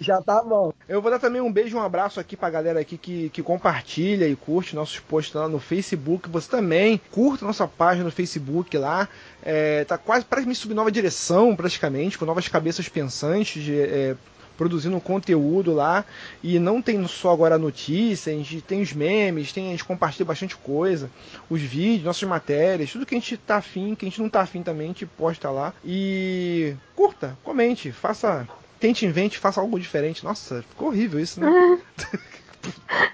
Já 0.01 0.23
tá 0.23 0.43
bom. 0.43 0.73
Eu 0.89 1.03
vou 1.03 1.11
dar 1.11 1.19
também 1.19 1.41
um 1.41 1.53
beijo, 1.53 1.77
um 1.77 1.83
abraço 1.83 2.19
aqui 2.19 2.37
pra 2.37 2.49
galera 2.49 2.81
aqui 2.81 2.97
que, 2.97 3.29
que 3.29 3.43
compartilha 3.43 4.27
e 4.27 4.35
curte 4.35 4.75
nossos 4.75 4.99
posts 4.99 5.35
lá 5.35 5.49
no 5.49 5.59
Facebook. 5.59 6.29
Você 6.31 6.51
também 6.51 7.01
curta 7.11 7.45
nossa 7.45 7.69
página 7.69 8.05
no 8.05 8.11
Facebook 8.11 8.77
lá. 8.79 9.09
É, 9.43 9.85
tá 9.85 9.99
quase 9.99 10.25
para 10.25 10.41
me 10.41 10.55
subir 10.55 10.75
nova 10.75 10.91
direção, 10.91 11.55
praticamente, 11.55 12.17
com 12.17 12.25
novas 12.25 12.49
cabeças 12.49 12.89
pensantes 12.89 13.63
de, 13.63 13.79
é, 13.79 14.17
produzindo 14.62 15.01
conteúdo 15.01 15.75
lá. 15.75 16.05
E 16.42 16.59
não 16.59 16.81
tem 16.81 17.05
só 17.09 17.33
agora 17.33 17.57
a 17.57 17.59
notícia, 17.59 18.33
a 18.33 18.37
gente 18.37 18.61
tem 18.61 18.81
os 18.81 18.92
memes, 18.92 19.53
tem, 19.53 19.68
a 19.68 19.70
gente 19.72 19.85
compartilha 19.85 20.25
bastante 20.25 20.57
coisa, 20.57 21.11
os 21.51 21.61
vídeos, 21.61 22.05
nossas 22.05 22.29
matérias, 22.29 22.92
tudo 22.92 23.05
que 23.05 23.14
a 23.14 23.18
gente 23.18 23.37
tá 23.37 23.57
afim, 23.57 23.96
que 23.96 24.07
a 24.07 24.09
gente 24.09 24.22
não 24.22 24.29
tá 24.29 24.40
afim 24.40 24.62
também, 24.62 24.87
a 24.87 24.88
gente 24.88 25.05
posta 25.07 25.51
lá. 25.51 25.75
E 25.85 26.77
curta, 26.94 27.37
comente, 27.42 27.90
faça. 27.90 28.48
Tente, 28.79 29.07
invente, 29.07 29.38
faça 29.38 29.61
algo 29.61 29.79
diferente. 29.79 30.25
Nossa, 30.25 30.64
ficou 30.68 30.88
horrível 30.88 31.20
isso, 31.20 31.40
né? 31.40 31.79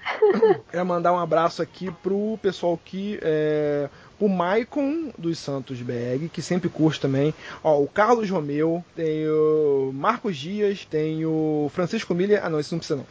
Quero 0.71 0.85
mandar 0.85 1.13
um 1.13 1.19
abraço 1.19 1.61
aqui 1.61 1.91
pro 2.03 2.37
pessoal 2.41 2.79
que. 2.83 3.19
É, 3.21 3.89
o 4.19 4.27
Maicon 4.27 5.11
dos 5.17 5.39
Santos 5.39 5.81
Berg, 5.81 6.27
que 6.27 6.41
sempre 6.41 6.67
curte 6.67 6.99
também. 6.99 7.33
Ó, 7.63 7.81
o 7.81 7.87
Carlos 7.87 8.29
Romeu, 8.29 8.83
tem 8.95 9.27
o 9.29 9.91
Marcos 9.93 10.35
Dias, 10.35 10.83
tem 10.85 11.25
o 11.25 11.71
Francisco 11.73 12.13
Milha. 12.13 12.41
Ah, 12.43 12.49
não, 12.49 12.59
esse 12.59 12.71
não 12.71 12.79
precisa 12.79 12.97
não. 12.99 13.05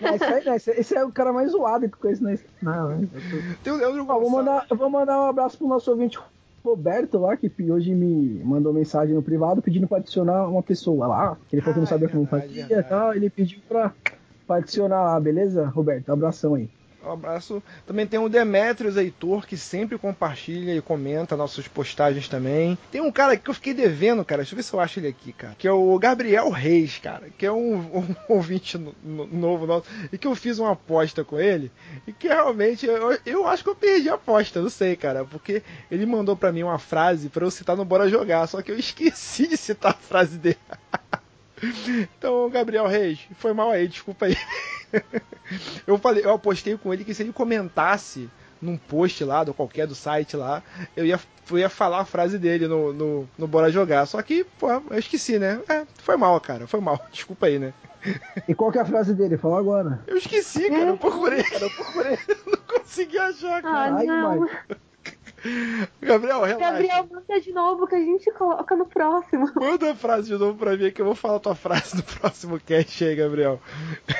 Não, 0.00 0.14
esse, 0.54 0.94
não, 0.94 1.02
é 1.02 1.04
o 1.04 1.10
cara 1.12 1.32
mais 1.32 1.50
zoado 1.50 1.88
que 1.88 1.94
eu 1.96 2.00
conheço 2.00 2.22
nesse. 2.24 2.44
Não, 2.62 2.88
né? 2.90 3.08
Tem 3.62 3.72
o 3.72 3.76
Leandro 3.76 4.06
Ó, 4.08 4.20
vou 4.20 4.30
mandar, 4.30 4.66
eu 4.70 4.76
vou 4.76 4.88
mandar 4.88 5.20
um 5.20 5.26
abraço 5.26 5.58
pro 5.58 5.66
nosso 5.66 5.90
ouvinte 5.90 6.18
Roberto 6.64 7.18
lá, 7.18 7.36
que 7.36 7.52
hoje 7.70 7.92
me 7.92 8.40
mandou 8.42 8.72
mensagem 8.72 9.14
no 9.14 9.22
privado 9.22 9.60
pedindo 9.60 9.86
pra 9.86 9.98
adicionar 9.98 10.48
uma 10.48 10.62
pessoa 10.62 11.06
lá. 11.06 11.36
que 11.48 11.56
Ele 11.56 11.60
falou 11.60 11.74
que 11.74 11.80
não 11.80 11.84
Ah, 11.84 11.88
sabia 11.88 12.06
é 12.06 12.10
como 12.10 12.26
fazia 12.26 12.66
e 12.70 12.82
tal. 12.84 13.14
Ele 13.14 13.28
pediu 13.28 13.58
pra, 13.68 13.92
pra 14.46 14.56
adicionar 14.56 15.02
lá, 15.02 15.20
beleza, 15.20 15.66
Roberto? 15.66 16.10
Abração 16.12 16.54
aí. 16.54 16.68
Um 17.06 17.12
abraço. 17.12 17.62
Também 17.86 18.06
tem 18.06 18.18
o 18.18 18.30
Demetrios 18.30 18.96
Heitor, 18.96 19.46
que 19.46 19.58
sempre 19.58 19.98
compartilha 19.98 20.74
e 20.74 20.80
comenta 20.80 21.36
nossas 21.36 21.68
postagens 21.68 22.30
também. 22.30 22.78
Tem 22.90 23.02
um 23.02 23.12
cara 23.12 23.36
que 23.36 23.50
eu 23.50 23.52
fiquei 23.52 23.74
devendo, 23.74 24.24
cara. 24.24 24.40
Deixa 24.40 24.54
eu 24.54 24.56
ver 24.56 24.62
se 24.62 24.72
eu 24.72 24.80
acho 24.80 25.00
ele 25.00 25.08
aqui, 25.08 25.30
cara. 25.34 25.54
Que 25.58 25.68
é 25.68 25.70
o 25.70 25.98
Gabriel 25.98 26.48
Reis, 26.48 26.96
cara. 26.98 27.28
Que 27.36 27.44
é 27.44 27.52
um, 27.52 27.74
um 27.94 28.14
ouvinte 28.26 28.78
no- 28.78 28.94
no- 29.04 29.26
novo 29.26 29.66
nosso. 29.66 29.84
E 30.10 30.16
que 30.16 30.26
eu 30.26 30.34
fiz 30.34 30.58
uma 30.58 30.72
aposta 30.72 31.22
com 31.22 31.38
ele. 31.38 31.70
E 32.06 32.12
que 32.14 32.26
realmente 32.26 32.86
eu, 32.86 33.18
eu 33.26 33.46
acho 33.46 33.62
que 33.62 33.68
eu 33.68 33.76
perdi 33.76 34.08
a 34.08 34.14
aposta, 34.14 34.62
não 34.62 34.70
sei, 34.70 34.96
cara. 34.96 35.26
Porque 35.26 35.62
ele 35.90 36.06
mandou 36.06 36.34
pra 36.34 36.52
mim 36.52 36.62
uma 36.62 36.78
frase 36.78 37.28
pra 37.28 37.44
eu 37.44 37.50
citar 37.50 37.76
no 37.76 37.84
Bora 37.84 38.08
Jogar. 38.08 38.46
Só 38.46 38.62
que 38.62 38.72
eu 38.72 38.78
esqueci 38.80 39.46
de 39.46 39.58
citar 39.58 39.90
a 39.92 39.94
frase 39.94 40.38
dele. 40.38 40.56
Então, 42.18 42.50
Gabriel 42.50 42.86
Reis, 42.86 43.20
foi 43.36 43.52
mal 43.52 43.70
aí, 43.70 43.86
desculpa 43.88 44.26
aí. 44.26 44.36
Eu 45.86 45.98
falei, 45.98 46.24
eu 46.24 46.32
apostei 46.32 46.76
com 46.78 46.92
ele 46.92 47.04
que 47.04 47.12
se 47.12 47.22
ele 47.22 47.32
comentasse 47.32 48.30
num 48.62 48.76
post 48.78 49.22
lá, 49.24 49.44
do 49.44 49.52
qualquer 49.52 49.86
do 49.86 49.94
site 49.94 50.36
lá, 50.36 50.62
eu 50.96 51.04
ia, 51.04 51.20
eu 51.50 51.58
ia 51.58 51.68
falar 51.68 51.98
a 52.00 52.04
frase 52.04 52.38
dele 52.38 52.66
no, 52.66 52.92
no, 52.94 53.28
no 53.36 53.46
Bora 53.46 53.70
Jogar. 53.70 54.06
Só 54.06 54.22
que, 54.22 54.44
pô, 54.58 54.70
eu 54.70 54.98
esqueci, 54.98 55.38
né? 55.38 55.60
É, 55.68 55.84
foi 55.98 56.16
mal, 56.16 56.40
cara, 56.40 56.66
foi 56.66 56.80
mal. 56.80 56.98
Desculpa 57.12 57.46
aí, 57.46 57.58
né? 57.58 57.74
E 58.48 58.54
qual 58.54 58.70
que 58.72 58.78
é 58.78 58.82
a 58.82 58.86
frase 58.86 59.12
dele? 59.14 59.36
Fala 59.36 59.58
agora. 59.58 60.00
Eu 60.06 60.16
esqueci, 60.16 60.68
cara, 60.70 60.90
eu 60.90 60.96
procurei, 60.96 61.42
cara, 61.42 61.64
eu 61.64 61.70
procurei. 61.70 62.18
Não 62.46 62.78
consegui 62.78 63.18
achar, 63.18 63.58
Ah, 63.58 63.62
cara. 63.62 63.94
Ai, 63.96 64.06
não. 64.06 64.40
mãe. 64.40 64.50
Gabriel, 66.00 66.42
relaxa. 66.42 66.58
Gabriel, 66.72 67.06
manda 67.10 67.40
de 67.40 67.52
novo 67.52 67.86
que 67.86 67.94
a 67.94 68.00
gente 68.00 68.30
coloca 68.32 68.74
no 68.76 68.86
próximo. 68.86 69.50
Manda 69.54 69.92
a 69.92 69.94
frase 69.94 70.28
de 70.28 70.36
novo 70.38 70.58
pra 70.58 70.76
mim 70.76 70.90
que 70.90 71.00
eu 71.00 71.06
vou 71.06 71.14
falar 71.14 71.36
a 71.36 71.40
tua 71.40 71.54
frase 71.54 71.96
no 71.96 72.02
próximo 72.02 72.58
cast 72.60 73.04
aí, 73.04 73.14
Gabriel. 73.14 73.60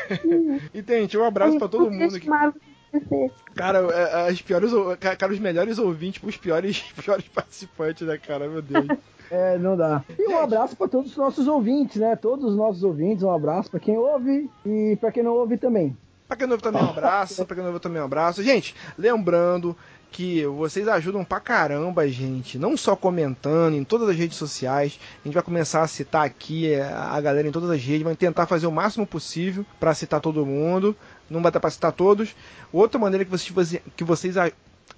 Entende? 0.74 1.16
Um 1.18 1.24
abraço 1.24 1.58
pra 1.58 1.68
todo 1.68 1.90
mundo 1.90 2.14
aqui. 2.16 2.28
aqui. 2.30 3.30
Cara, 3.54 3.78
é, 3.92 4.28
as 4.30 4.40
piores, 4.40 4.72
ou- 4.72 4.96
cara, 4.96 5.32
os 5.32 5.38
melhores 5.38 5.78
ouvintes 5.78 6.20
pros 6.20 6.36
piores, 6.36 6.80
piores 7.02 7.26
participantes, 7.28 8.06
né, 8.06 8.18
cara? 8.18 8.48
Meu 8.48 8.62
Deus. 8.62 8.86
É, 9.30 9.58
não 9.58 9.76
dá. 9.76 10.04
E 10.18 10.28
um 10.28 10.38
abraço 10.38 10.76
pra 10.76 10.86
todos 10.86 11.10
os 11.10 11.16
nossos 11.16 11.48
ouvintes, 11.48 11.96
né? 11.96 12.14
Todos 12.14 12.44
os 12.44 12.56
nossos 12.56 12.84
ouvintes, 12.84 13.22
um 13.22 13.30
abraço 13.32 13.70
pra 13.70 13.80
quem 13.80 13.96
ouve 13.96 14.48
e 14.64 14.96
pra 15.00 15.10
quem 15.10 15.22
não 15.22 15.32
ouve 15.32 15.56
também. 15.56 15.96
Pra 16.28 16.36
quem 16.36 16.46
não 16.46 16.52
ouve 16.54 16.62
também 16.62 16.82
um 16.82 16.88
abraço, 16.90 17.44
pra 17.44 17.54
quem 17.56 17.64
não 17.64 17.70
ouve 17.72 17.82
também 17.82 18.00
um 18.00 18.04
abraço. 18.04 18.42
Gente, 18.42 18.74
lembrando 18.98 19.76
que 20.14 20.46
vocês 20.46 20.86
ajudam 20.86 21.24
pra 21.24 21.40
caramba, 21.40 22.08
gente. 22.08 22.56
Não 22.56 22.76
só 22.76 22.94
comentando 22.94 23.74
em 23.74 23.82
todas 23.82 24.08
as 24.08 24.14
redes 24.16 24.38
sociais. 24.38 24.96
A 25.20 25.26
gente 25.26 25.34
vai 25.34 25.42
começar 25.42 25.82
a 25.82 25.88
citar 25.88 26.24
aqui 26.24 26.70
é, 26.70 26.84
a 26.84 27.20
galera 27.20 27.48
em 27.48 27.50
todas 27.50 27.68
as 27.68 27.82
redes. 27.82 28.04
Vai 28.04 28.14
tentar 28.14 28.46
fazer 28.46 28.68
o 28.68 28.70
máximo 28.70 29.04
possível 29.04 29.66
pra 29.80 29.92
citar 29.92 30.20
todo 30.20 30.46
mundo. 30.46 30.96
Não 31.28 31.42
vai 31.42 31.50
dar 31.50 31.58
pra 31.58 31.68
citar 31.68 31.90
todos. 31.90 32.32
Outra 32.72 32.96
maneira 32.96 33.24
que 33.24 33.30
vocês, 33.32 33.82
que 33.96 34.04
vocês 34.04 34.36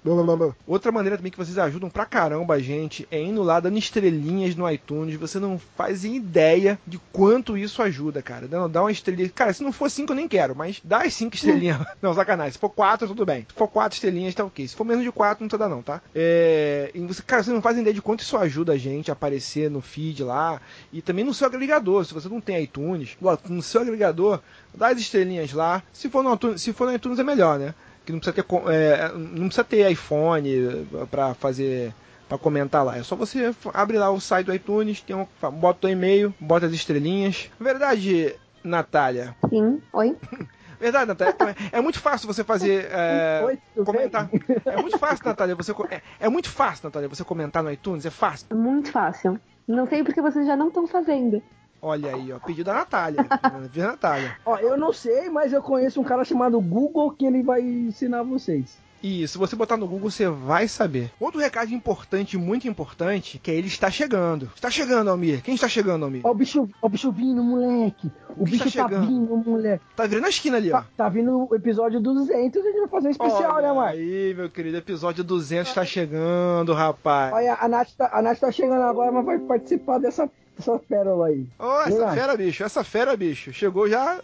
a- 0.05 0.53
Outra 0.65 0.91
maneira 0.91 1.17
também 1.17 1.31
que 1.31 1.37
vocês 1.37 1.57
ajudam 1.57 1.89
pra 1.89 2.05
caramba 2.05 2.53
a 2.55 2.59
gente 2.59 3.07
é 3.11 3.21
indo 3.21 3.43
lá 3.43 3.59
dando 3.59 3.77
estrelinhas 3.77 4.55
no 4.55 4.69
iTunes. 4.69 5.15
Você 5.15 5.39
não 5.39 5.59
faz 5.75 6.03
ideia 6.05 6.79
de 6.87 6.97
quanto 7.11 7.57
isso 7.57 7.81
ajuda, 7.81 8.21
cara. 8.21 8.47
Dá 8.47 8.67
dá 8.67 8.81
uma 8.81 8.91
estrelinha. 8.91 9.29
Cara, 9.29 9.53
se 9.53 9.63
não 9.63 9.71
for 9.71 9.89
cinco, 9.89 10.11
eu 10.11 10.15
nem 10.15 10.27
quero, 10.27 10.55
mas 10.55 10.79
dá 10.83 11.03
as 11.03 11.13
cinco 11.13 11.35
estrelinhas. 11.35 11.77
Não, 12.01 12.13
sacanagem. 12.13 12.53
Se 12.53 12.59
for 12.59 12.69
quatro, 12.69 13.07
tudo 13.07 13.25
bem. 13.25 13.45
Se 13.49 13.53
for 13.55 13.67
quatro 13.67 13.95
estrelinhas, 13.95 14.33
tá 14.35 14.43
ok. 14.45 14.67
Se 14.67 14.75
for 14.75 14.83
menos 14.83 15.03
de 15.03 15.11
quatro, 15.11 15.43
não 15.43 15.47
precisa 15.49 15.67
dar, 15.69 15.73
não, 15.75 15.81
tá? 15.81 16.01
É... 16.15 16.91
E 16.93 16.99
você, 16.99 17.21
cara, 17.21 17.43
você 17.43 17.51
não 17.51 17.61
faz 17.61 17.77
ideia 17.77 17.93
de 17.93 18.01
quanto 18.01 18.21
isso 18.21 18.37
ajuda 18.37 18.73
a 18.73 18.77
gente 18.77 19.09
a 19.09 19.13
aparecer 19.13 19.69
no 19.69 19.81
feed 19.81 20.23
lá. 20.23 20.61
E 20.93 21.01
também 21.01 21.25
no 21.25 21.33
seu 21.33 21.47
agregador. 21.47 22.05
Se 22.05 22.13
você 22.13 22.29
não 22.29 22.39
tem 22.41 22.61
iTunes, 22.61 23.17
no 23.49 23.61
seu 23.61 23.81
agregador, 23.81 24.39
dá 24.73 24.89
as 24.89 24.99
estrelinhas 24.99 25.51
lá. 25.53 25.81
Se 25.91 26.09
for 26.09 26.23
no 26.23 26.33
iTunes, 26.33 26.61
se 26.61 26.71
for 26.73 26.87
no 26.87 26.95
iTunes 26.95 27.19
é 27.19 27.23
melhor, 27.23 27.57
né? 27.59 27.73
Que 28.07 28.13
não 28.13 28.19
precisa 28.19 28.41
ter 28.41 28.45
é, 28.73 29.11
não 29.13 29.47
precisa 29.47 29.63
ter 29.65 29.91
iPhone 29.91 30.87
para 31.11 31.33
fazer 31.33 31.93
para 32.27 32.37
comentar 32.37 32.83
lá. 32.83 32.97
É 32.97 33.03
só 33.03 33.15
você 33.15 33.53
abre 33.73 33.97
lá 33.97 34.09
o 34.09 34.19
site 34.19 34.47
do 34.47 34.53
iTunes, 34.53 35.01
tem 35.01 35.15
um, 35.15 35.27
bota 35.51 35.87
o 35.87 35.89
e-mail, 35.89 36.33
bota 36.39 36.65
as 36.65 36.71
estrelinhas. 36.71 37.51
Verdade, 37.59 38.33
Natália. 38.63 39.35
Sim, 39.49 39.81
oi? 39.91 40.15
Verdade, 40.79 41.07
Natália. 41.07 41.55
É, 41.71 41.79
é 41.79 41.81
muito 41.81 41.99
fácil 41.99 42.27
você 42.27 42.43
fazer 42.43 42.87
é, 42.91 43.41
Oi, 43.75 43.83
comentar. 43.83 44.27
bem? 44.27 44.41
É 44.65 44.81
muito 44.81 44.97
fácil, 44.97 45.25
Natália. 45.25 45.55
Você 45.55 45.71
é, 45.71 46.01
é 46.19 46.29
muito 46.29 46.49
fácil, 46.49 46.85
Natália. 46.85 47.09
Você 47.09 47.23
comentar 47.23 47.63
no 47.63 47.71
iTunes. 47.71 48.05
É 48.05 48.11
fácil. 48.11 48.47
Muito 48.55 48.91
fácil. 48.91 49.39
Não 49.67 49.87
sei 49.87 50.03
porque 50.03 50.21
vocês 50.21 50.45
já 50.45 50.55
não 50.55 50.67
estão 50.69 50.87
fazendo. 50.87 51.41
Olha 51.81 52.15
aí, 52.15 52.31
ó. 52.31 52.39
Pedido 52.39 52.65
da 52.65 52.73
Natália. 52.73 53.23
Pedido 53.23 53.79
da 53.79 53.87
Natália. 53.87 54.37
Ó, 54.45 54.57
eu 54.57 54.77
não 54.77 54.91
sei, 54.91 55.29
mas 55.29 55.53
eu 55.53 55.61
conheço 55.61 56.01
um 56.01 56.03
cara 56.03 56.23
chamado 56.23 56.59
Google 56.59 57.11
que 57.11 57.25
ele 57.25 57.43
vai 57.43 57.61
ensinar 57.61 58.23
vocês. 58.23 58.77
E 59.01 59.27
se 59.27 59.37
você 59.37 59.55
botar 59.55 59.77
no 59.77 59.87
Google, 59.87 60.09
você 60.09 60.27
vai 60.27 60.67
saber. 60.67 61.11
Outro 61.19 61.39
recado 61.39 61.71
importante, 61.71 62.37
muito 62.37 62.67
importante, 62.67 63.37
que 63.37 63.51
é 63.51 63.53
ele 63.53 63.67
está 63.67 63.91
chegando. 63.91 64.49
Está 64.55 64.71
chegando, 64.71 65.09
Almir. 65.09 65.43
Quem 65.43 65.53
está 65.53 65.67
chegando, 65.67 66.05
Almir? 66.05 66.21
Ó 66.23 66.31
o 66.31 66.33
bicho, 66.33 66.67
ó 66.81 66.87
o 66.87 66.89
bicho 66.89 67.11
vindo, 67.11 67.43
moleque. 67.43 68.11
O, 68.35 68.43
bicho 68.43 68.63
bicho 68.65 68.77
tá 68.77 68.89
tá, 68.89 68.99
vindo, 68.99 69.37
moleque. 69.37 69.83
Tá 69.95 70.07
virando 70.07 70.25
a 70.25 70.29
esquina 70.29 70.57
ali, 70.57 70.71
ó. 70.71 70.81
Tá, 70.81 70.85
tá 70.97 71.09
vindo 71.09 71.47
o 71.49 71.55
episódio 71.55 71.99
200, 71.99 72.61
a 72.61 72.67
gente 72.67 72.79
vai 72.79 72.87
fazer 72.87 73.07
um 73.07 73.11
especial, 73.11 73.55
Olha 73.55 73.67
né, 73.67 73.73
mano? 73.73 73.87
Aí, 73.87 74.33
meu 74.35 74.49
querido, 74.49 74.77
episódio 74.77 75.23
200 75.23 75.69
está 75.69 75.85
chegando, 75.85 76.73
rapaz. 76.73 77.33
Olha, 77.33 77.57
a 77.59 77.67
Nath, 77.67 77.89
tá, 77.95 78.09
a 78.11 78.21
Nath 78.21 78.39
tá 78.39 78.51
chegando 78.51 78.81
agora, 78.81 79.11
mas 79.11 79.25
vai 79.25 79.39
participar 79.39 79.99
dessa, 79.99 80.29
dessa 80.57 80.79
pérola 80.79 81.27
aí. 81.27 81.47
Ô, 81.59 81.81
essa 81.81 81.89
Verdade. 81.89 82.15
fera, 82.19 82.37
bicho, 82.37 82.63
essa 82.63 82.83
fera, 82.83 83.15
bicho. 83.17 83.53
Chegou 83.53 83.87
já. 83.87 84.19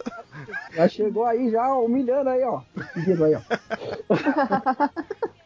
Já 0.72 0.88
chegou 0.88 1.24
aí, 1.24 1.50
já 1.50 1.72
humilhando 1.74 2.30
aí, 2.30 2.42
ó. 2.42 2.60
Pedindo 2.92 3.24
aí, 3.24 3.34
ó. 3.34 3.40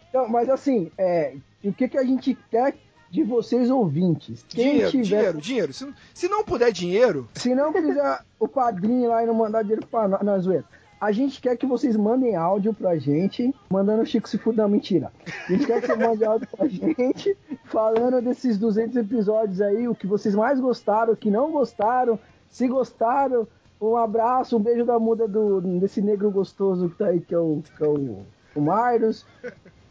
então, 0.09 0.29
mas 0.29 0.49
assim, 0.49 0.91
é, 0.97 1.35
o 1.63 1.73
que, 1.73 1.89
que 1.89 1.99
a 1.99 2.05
gente 2.05 2.37
quer 2.51 2.75
de 3.11 3.23
vocês 3.23 3.71
ouvintes? 3.71 4.45
Quem 4.49 4.71
Dinheiro, 4.73 4.91
tiver. 4.91 5.05
dinheiro, 5.05 5.39
dinheiro. 5.41 5.73
Se, 5.73 5.95
se 6.15 6.29
não 6.29 6.45
puder 6.45 6.73
dinheiro, 6.73 7.29
Se 7.35 7.55
não 7.55 7.73
quiser 7.73 8.21
o 8.39 8.49
padrinho 8.49 9.09
lá 9.11 9.23
e 9.23 9.27
não 9.27 9.35
mandar 9.35 9.63
dinheiro 9.63 9.87
pra 9.87 10.09
nós, 10.09 10.23
não, 10.23 10.41
zoeira. 10.41 10.65
A 11.01 11.13
gente 11.13 11.41
quer 11.41 11.57
que 11.57 11.67
vocês 11.67 11.97
mandem 11.97 12.35
áudio 12.35 12.75
pra 12.75 12.97
gente, 12.97 13.55
mandando 13.71 14.03
o 14.03 14.07
Chico 14.07 14.29
se 14.29 14.37
fuder, 14.37 14.63
não, 14.63 14.69
mentira. 14.69 15.13
A 15.49 15.53
gente 15.53 15.67
quer 15.67 15.81
que 15.81 15.87
você 15.87 15.95
mande 15.95 16.25
áudio 16.25 16.49
pra 16.57 16.67
gente, 16.67 17.37
falando 17.67 18.21
desses 18.21 18.59
200 18.59 18.97
episódios 18.97 19.61
aí, 19.61 19.87
o 19.87 19.95
que 19.95 20.07
vocês 20.07 20.35
mais 20.35 20.59
gostaram, 20.59 21.13
o 21.13 21.17
que 21.17 21.31
não 21.31 21.53
gostaram. 21.53 22.19
Se 22.51 22.67
gostaram, 22.67 23.47
um 23.81 23.97
abraço, 23.97 24.57
um 24.57 24.61
beijo 24.61 24.85
da 24.85 24.99
muda 24.99 25.29
do, 25.29 25.61
desse 25.79 26.03
negro 26.03 26.31
gostoso 26.31 26.89
que 26.89 26.97
tá 26.97 27.07
aí, 27.07 27.21
que 27.21 27.35
é 27.35 27.39
o, 27.39 27.63
que 27.77 27.85
é 27.85 27.87
o, 27.87 28.23
o 28.57 28.61
Marlos. 28.61 29.25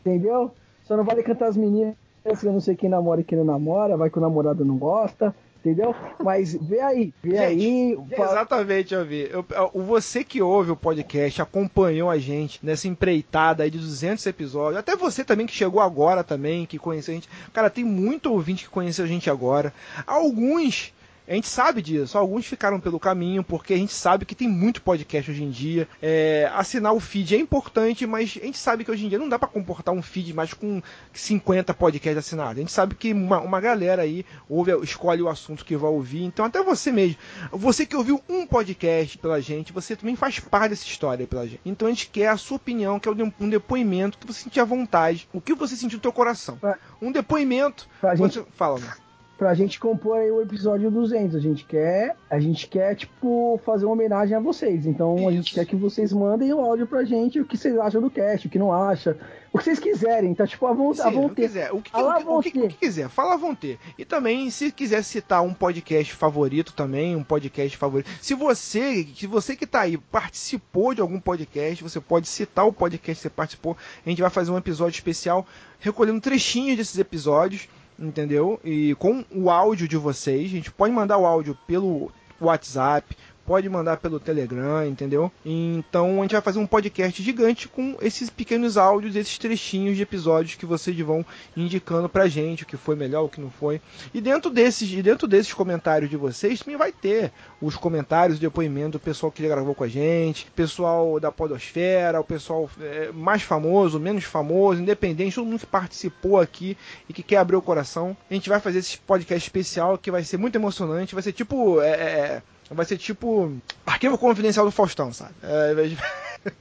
Entendeu? 0.02 0.52
Só 0.84 0.98
não 0.98 1.06
vale 1.06 1.24
cantar 1.24 1.48
as 1.48 1.58
meninas, 1.58 1.96
eu 2.44 2.52
não 2.52 2.60
sei 2.60 2.76
quem 2.76 2.90
namora 2.90 3.22
e 3.22 3.24
quem 3.24 3.38
não 3.38 3.46
namora, 3.46 3.96
vai 3.96 4.10
que 4.10 4.18
o 4.18 4.22
namorado 4.22 4.66
não 4.66 4.78
gosta. 4.78 5.34
Entendeu? 5.60 5.96
Mas 6.24 6.54
vê 6.54 6.80
aí, 6.80 7.14
vê 7.22 7.38
Gente, 7.38 7.42
aí. 7.42 7.98
Exatamente, 8.12 8.94
eu 8.94 9.06
vi. 9.06 9.30
Eu, 9.30 9.46
o 9.74 9.82
você 9.82 10.24
que 10.24 10.42
ouve 10.42 10.72
o 10.72 10.76
podcast, 10.76 11.42
acompanhou 11.42 12.10
a 12.10 12.18
gente 12.18 12.60
nessa 12.64 12.88
empreitada 12.88 13.64
aí 13.64 13.72
de 13.72 13.80
200 13.80 14.26
episódios. 14.26 14.78
Até 14.78 14.96
você 14.96 15.24
também 15.24 15.46
que 15.46 15.54
chegou 15.54 15.82
agora 15.82 16.24
também, 16.24 16.66
que 16.66 16.78
conheceu 16.78 17.14
a 17.14 17.16
gente. 17.16 17.30
Cara, 17.54 17.70
tem 17.70 17.84
muito 17.84 18.32
ouvinte 18.32 18.66
que 18.66 18.70
conheceu 18.70 19.06
a 19.06 19.08
gente 19.08 19.30
agora. 19.30 19.74
Alguns 20.06 20.94
A 21.28 21.34
gente 21.34 21.50
sabe 21.50 21.82
disso. 21.82 22.18
Alguns 22.18 22.46
ficaram 22.46 22.80
pelo 22.80 23.00
caminho, 23.00 23.44
porque 23.44 23.74
a 23.74 23.78
gente 23.78 23.94
sabe 23.94 24.26
que 24.26 24.34
tem 24.34 24.48
muito 24.48 24.82
podcast 24.82 25.30
hoje 25.30 25.44
em 25.44 25.50
dia. 25.50 25.88
É, 26.02 26.50
assinar 26.54 26.94
o 26.94 27.02
feed 27.02 27.36
é 27.36 27.40
importante, 27.40 28.08
mas 28.08 28.38
a 28.42 28.46
gente 28.46 28.58
sabe 28.58 28.86
que 28.86 28.92
hoje 28.92 29.06
em 29.06 29.10
dia 29.10 29.20
não 29.20 29.28
dá 29.28 29.38
para 29.38 29.50
comportar 29.50 29.94
um 29.94 30.02
feed 30.02 30.34
mais 30.34 30.54
com 30.54 30.82
50 31.12 31.74
podcasts 31.74 32.18
assinados. 32.18 32.58
A 32.58 32.62
gente 32.62 32.72
sabe 32.72 32.96
que 32.96 33.12
uma, 33.12 33.42
uma 33.42 33.60
galera 33.60 34.04
aí 34.04 34.26
ouve, 34.48 34.72
escolhe 34.82 35.22
o 35.22 35.28
assunto 35.28 35.66
que 35.66 35.76
vai 35.76 35.92
ouvir. 35.92 36.24
Então, 36.24 36.46
até 36.46 36.64
você 36.64 36.94
mesmo. 36.94 37.18
Você 37.52 37.86
que 37.86 37.96
ouviu 37.96 38.24
um 38.30 38.48
podcast 38.48 39.18
pela 39.18 39.42
gente, 39.42 39.74
você 39.74 39.98
também 39.98 40.16
faz 40.16 40.40
parte 40.40 40.70
dessa 40.70 40.86
história 40.86 41.28
pela 41.28 41.46
gente. 41.46 41.60
Então, 41.66 41.90
a 41.90 41.92
gente 41.92 42.08
quer 42.08 42.30
a 42.30 42.38
sua 42.38 42.56
opinião, 42.56 43.02
que 43.02 43.10
é 43.10 43.12
um 43.12 43.50
depoimento 43.50 44.18
que 44.18 44.26
você 44.26 44.44
sentir 44.44 44.62
à 44.62 44.66
vontade. 44.66 45.28
O 45.34 45.42
que 45.42 45.54
você 45.54 45.76
sentiu 45.76 45.98
no 45.98 46.02
teu 46.02 46.14
coração. 46.14 46.58
Um 47.02 47.12
depoimento. 47.12 47.86
Pra 48.00 48.16
você... 48.16 48.40
gente... 48.40 48.48
Fala, 48.56 48.80
mano 48.80 49.07
pra 49.38 49.54
gente 49.54 49.80
compor 49.80 50.18
aí 50.18 50.32
o 50.32 50.42
episódio 50.42 50.90
200. 50.90 51.36
A 51.36 51.40
gente 51.40 51.64
quer, 51.64 52.16
a 52.30 52.40
gente 52.40 52.68
quer 52.68 52.96
tipo 52.96 53.60
fazer 53.64 53.86
uma 53.86 53.94
homenagem 53.94 54.36
a 54.36 54.40
vocês. 54.40 54.86
Então 54.86 55.16
Isso. 55.18 55.28
a 55.28 55.32
gente 55.32 55.54
quer 55.54 55.66
que 55.66 55.76
vocês 55.76 56.12
mandem 56.12 56.54
o 56.54 56.60
áudio 56.60 56.88
pra 56.88 57.04
gente, 57.04 57.40
o 57.40 57.46
que 57.46 57.56
vocês 57.56 57.78
acham 57.78 58.02
do 58.02 58.10
cast, 58.10 58.48
o 58.48 58.50
que 58.50 58.58
não 58.58 58.74
acha, 58.74 59.16
o 59.54 59.58
que 59.58 59.64
vocês 59.64 59.80
quiserem. 59.80 60.32
Então 60.32 60.48
tipo, 60.48 60.66
a 60.66 60.74
vontade, 60.74 61.16
Sim, 61.16 61.26
o 61.26 61.30
que 61.30 61.36
quiser, 61.36 61.72
o 61.72 61.82
que, 61.82 61.92
o, 61.92 61.94
que, 61.94 62.24
o, 62.24 62.42
que, 62.42 62.60
o 62.60 62.68
que, 62.70 62.78
quiser, 62.78 63.10
fala 63.10 63.38
vão 63.38 63.54
ter. 63.54 63.78
E 63.98 64.04
também 64.04 64.50
se 64.50 64.72
quiser 64.72 65.04
citar 65.04 65.44
um 65.44 65.54
podcast 65.54 66.14
favorito 66.14 66.74
também, 66.74 67.16
um 67.16 67.24
podcast 67.24 67.78
favorito. 67.78 68.10
Se 68.20 68.34
você, 68.34 69.08
se 69.16 69.28
você 69.28 69.56
que 69.56 69.68
tá 69.68 69.82
aí 69.82 69.98
participou 69.98 70.96
de 70.96 71.02
algum 71.02 71.20
podcast, 71.20 71.84
você 71.84 72.00
pode 72.00 72.28
citar 72.28 72.66
o 72.66 72.74
podcast 72.74 73.16
que 73.16 73.22
você 73.22 73.30
participou. 73.30 73.78
A 74.04 74.10
gente 74.10 74.22
vai 74.22 74.32
fazer 74.32 74.52
um 74.52 74.58
episódio 74.58 74.96
especial 74.96 75.46
recolhendo 75.80 76.20
trechinhos 76.20 76.76
desses 76.76 76.98
episódios 76.98 77.68
entendeu? 78.00 78.60
E 78.64 78.96
com 78.96 79.24
o 79.32 79.50
áudio 79.50 79.88
de 79.88 79.98
vocês, 79.98 80.46
a 80.46 80.56
gente 80.56 80.72
pode 80.72 80.94
mandar 80.94 81.18
o 81.18 81.26
áudio 81.26 81.58
pelo 81.68 82.12
WhatsApp, 82.40 83.16
pode 83.48 83.70
mandar 83.70 83.96
pelo 83.96 84.20
Telegram, 84.20 84.86
entendeu? 84.86 85.32
Então 85.46 86.20
a 86.20 86.22
gente 86.24 86.34
vai 86.34 86.42
fazer 86.42 86.60
um 86.60 86.68
podcast 86.68 87.24
gigante 87.24 87.70
com 87.70 87.96
esses 88.02 88.30
pequenos 88.30 88.78
áudios, 88.78 89.16
esses 89.16 89.38
trechinhos 89.38 89.96
de 89.96 90.04
episódios 90.04 90.56
que 90.56 90.66
vocês 90.66 91.00
vão 91.00 91.26
indicando 91.56 92.10
pra 92.10 92.28
gente 92.28 92.64
o 92.64 92.66
que 92.66 92.76
foi 92.76 92.98
melhor, 92.98 93.24
o 93.24 93.30
que 93.30 93.40
não 93.40 93.50
foi. 93.50 93.80
E 94.14 94.20
dentro 94.20 94.52
desses, 94.52 94.92
e 94.92 95.02
dentro 95.02 95.30
desses 95.30 95.54
comentários 95.54 96.10
de 96.10 96.18
vocês 96.18 96.60
também 96.60 96.76
vai 96.76 96.92
ter 96.92 97.32
os 97.62 97.78
comentários, 97.78 98.38
o 98.38 98.42
depoimento 98.42 98.98
do 98.98 99.00
pessoal 99.00 99.32
que 99.32 99.42
já 99.42 99.48
gravou 99.48 99.74
com 99.74 99.86
a 99.86 99.88
gente, 99.88 100.52
pessoal 100.54 101.18
da 101.18 101.32
Podosfera, 101.32 102.20
o 102.20 102.26
pessoal 102.26 102.70
é, 102.82 103.12
mais 103.14 103.44
famoso, 103.44 103.98
menos 103.98 104.26
famoso, 104.26 104.82
independente, 104.82 105.36
todo 105.36 105.46
mundo 105.46 105.60
que 105.60 105.66
participou 105.66 106.38
aqui 106.38 106.76
e 107.08 107.14
que 107.14 107.24
quer 107.24 107.38
abrir 107.38 107.56
o 107.56 107.62
coração. 107.62 108.16
A 108.30 108.34
gente 108.34 108.50
vai 108.50 108.60
fazer 108.60 108.80
esse 108.80 108.98
podcast 108.98 109.48
especial 109.48 109.98
que 109.98 110.12
vai 110.12 110.26
ser 110.26 110.36
muito 110.36 110.56
emocionante, 110.56 111.16
vai 111.16 111.24
ser 111.24 111.32
tipo. 111.32 111.80
É, 111.80 111.92
é, 111.92 112.42
Vai 112.70 112.86
ser 112.86 112.98
tipo 112.98 113.52
arquivo 113.86 114.18
confidencial 114.18 114.66
do 114.66 114.72
Faustão, 114.72 115.14
sabe? 115.14 115.34
É, 115.42 115.74
de... 115.88 115.98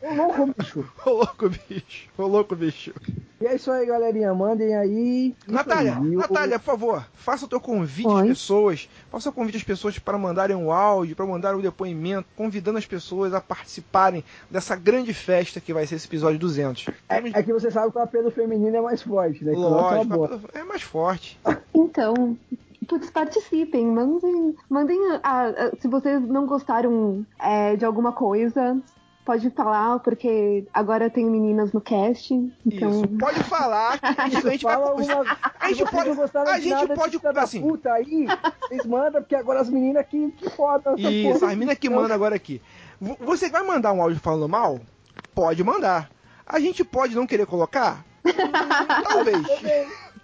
Ô 0.02 0.14
louco, 0.14 0.54
bicho. 0.56 0.84
Ô 1.04 1.10
louco, 1.10 1.48
bicho. 1.48 2.08
Ô 2.16 2.26
louco, 2.26 2.56
bicho. 2.56 2.92
E 3.40 3.46
é 3.46 3.54
isso 3.54 3.70
aí, 3.70 3.86
galerinha. 3.86 4.32
Mandem 4.34 4.74
aí. 4.74 5.34
Natália, 5.46 5.98
Natália, 6.00 6.58
por 6.58 6.64
favor, 6.64 7.06
faça 7.14 7.44
o 7.44 7.48
teu 7.48 7.60
convite 7.60 8.08
Oi. 8.08 8.22
às 8.22 8.28
pessoas. 8.28 8.88
Faça 9.10 9.28
o 9.28 9.32
convite 9.32 9.58
às 9.58 9.62
pessoas 9.62 9.98
para 9.98 10.16
mandarem 10.16 10.56
um 10.56 10.72
áudio, 10.72 11.14
para 11.14 11.26
mandarem 11.26 11.58
um 11.58 11.62
depoimento, 11.62 12.26
convidando 12.34 12.78
as 12.78 12.86
pessoas 12.86 13.34
a 13.34 13.40
participarem 13.40 14.24
dessa 14.50 14.74
grande 14.74 15.12
festa 15.12 15.60
que 15.60 15.72
vai 15.72 15.86
ser 15.86 15.96
esse 15.96 16.06
episódio 16.06 16.38
200. 16.38 16.86
É, 17.08 17.16
é 17.18 17.42
que 17.42 17.52
você 17.52 17.70
sabe 17.70 17.92
que 17.92 17.98
o 17.98 18.02
apelo 18.02 18.30
feminino 18.30 18.76
é 18.76 18.80
mais 18.80 19.02
forte, 19.02 19.44
né? 19.44 19.52
Lógico, 19.52 20.40
é 20.54 20.62
mais 20.64 20.82
forte. 20.82 21.38
Então, 21.74 22.36
Putz, 22.86 23.10
participem, 23.10 23.86
mandem, 23.86 24.54
mandem 24.68 24.98
a, 25.22 25.48
a, 25.48 25.76
se 25.80 25.88
vocês 25.88 26.20
não 26.22 26.46
gostaram 26.46 27.26
é, 27.38 27.76
de 27.76 27.84
alguma 27.84 28.12
coisa, 28.12 28.80
pode 29.26 29.50
falar, 29.50 29.98
porque 29.98 30.64
agora 30.72 31.10
tem 31.10 31.26
meninas 31.26 31.72
no 31.72 31.80
cast. 31.80 32.32
Então... 32.64 32.90
Isso, 32.90 33.08
pode 33.18 33.42
falar 33.42 33.98
que 33.98 34.06
a 34.22 34.28
gente, 34.28 34.62
vai. 34.62 34.74
Alguma... 34.74 35.24
A 35.58 35.72
gente 35.72 35.90
pode. 35.90 36.10
A 36.48 36.60
gente 36.60 36.94
pode. 36.94 37.38
Assim, 37.38 37.60
puta 37.60 37.92
aí, 37.92 38.26
vocês 38.60 38.86
mandam, 38.86 39.20
porque 39.20 39.34
agora 39.34 39.60
as 39.60 39.68
meninas 39.68 40.06
que, 40.06 40.30
que 40.30 40.46
essa 40.46 40.94
Isso, 40.96 41.40
porra. 41.40 41.52
as 41.52 41.58
meninas 41.58 41.78
que 41.78 41.90
mandam 41.90 42.14
agora 42.14 42.36
aqui. 42.36 42.62
Você 43.00 43.50
vai 43.50 43.62
mandar 43.62 43.92
um 43.92 44.00
áudio 44.00 44.20
falando 44.20 44.48
mal? 44.48 44.80
Pode 45.34 45.62
mandar. 45.64 46.08
A 46.46 46.60
gente 46.60 46.84
pode 46.84 47.14
não 47.14 47.26
querer 47.26 47.46
colocar? 47.46 48.04
Talvez. 49.04 49.44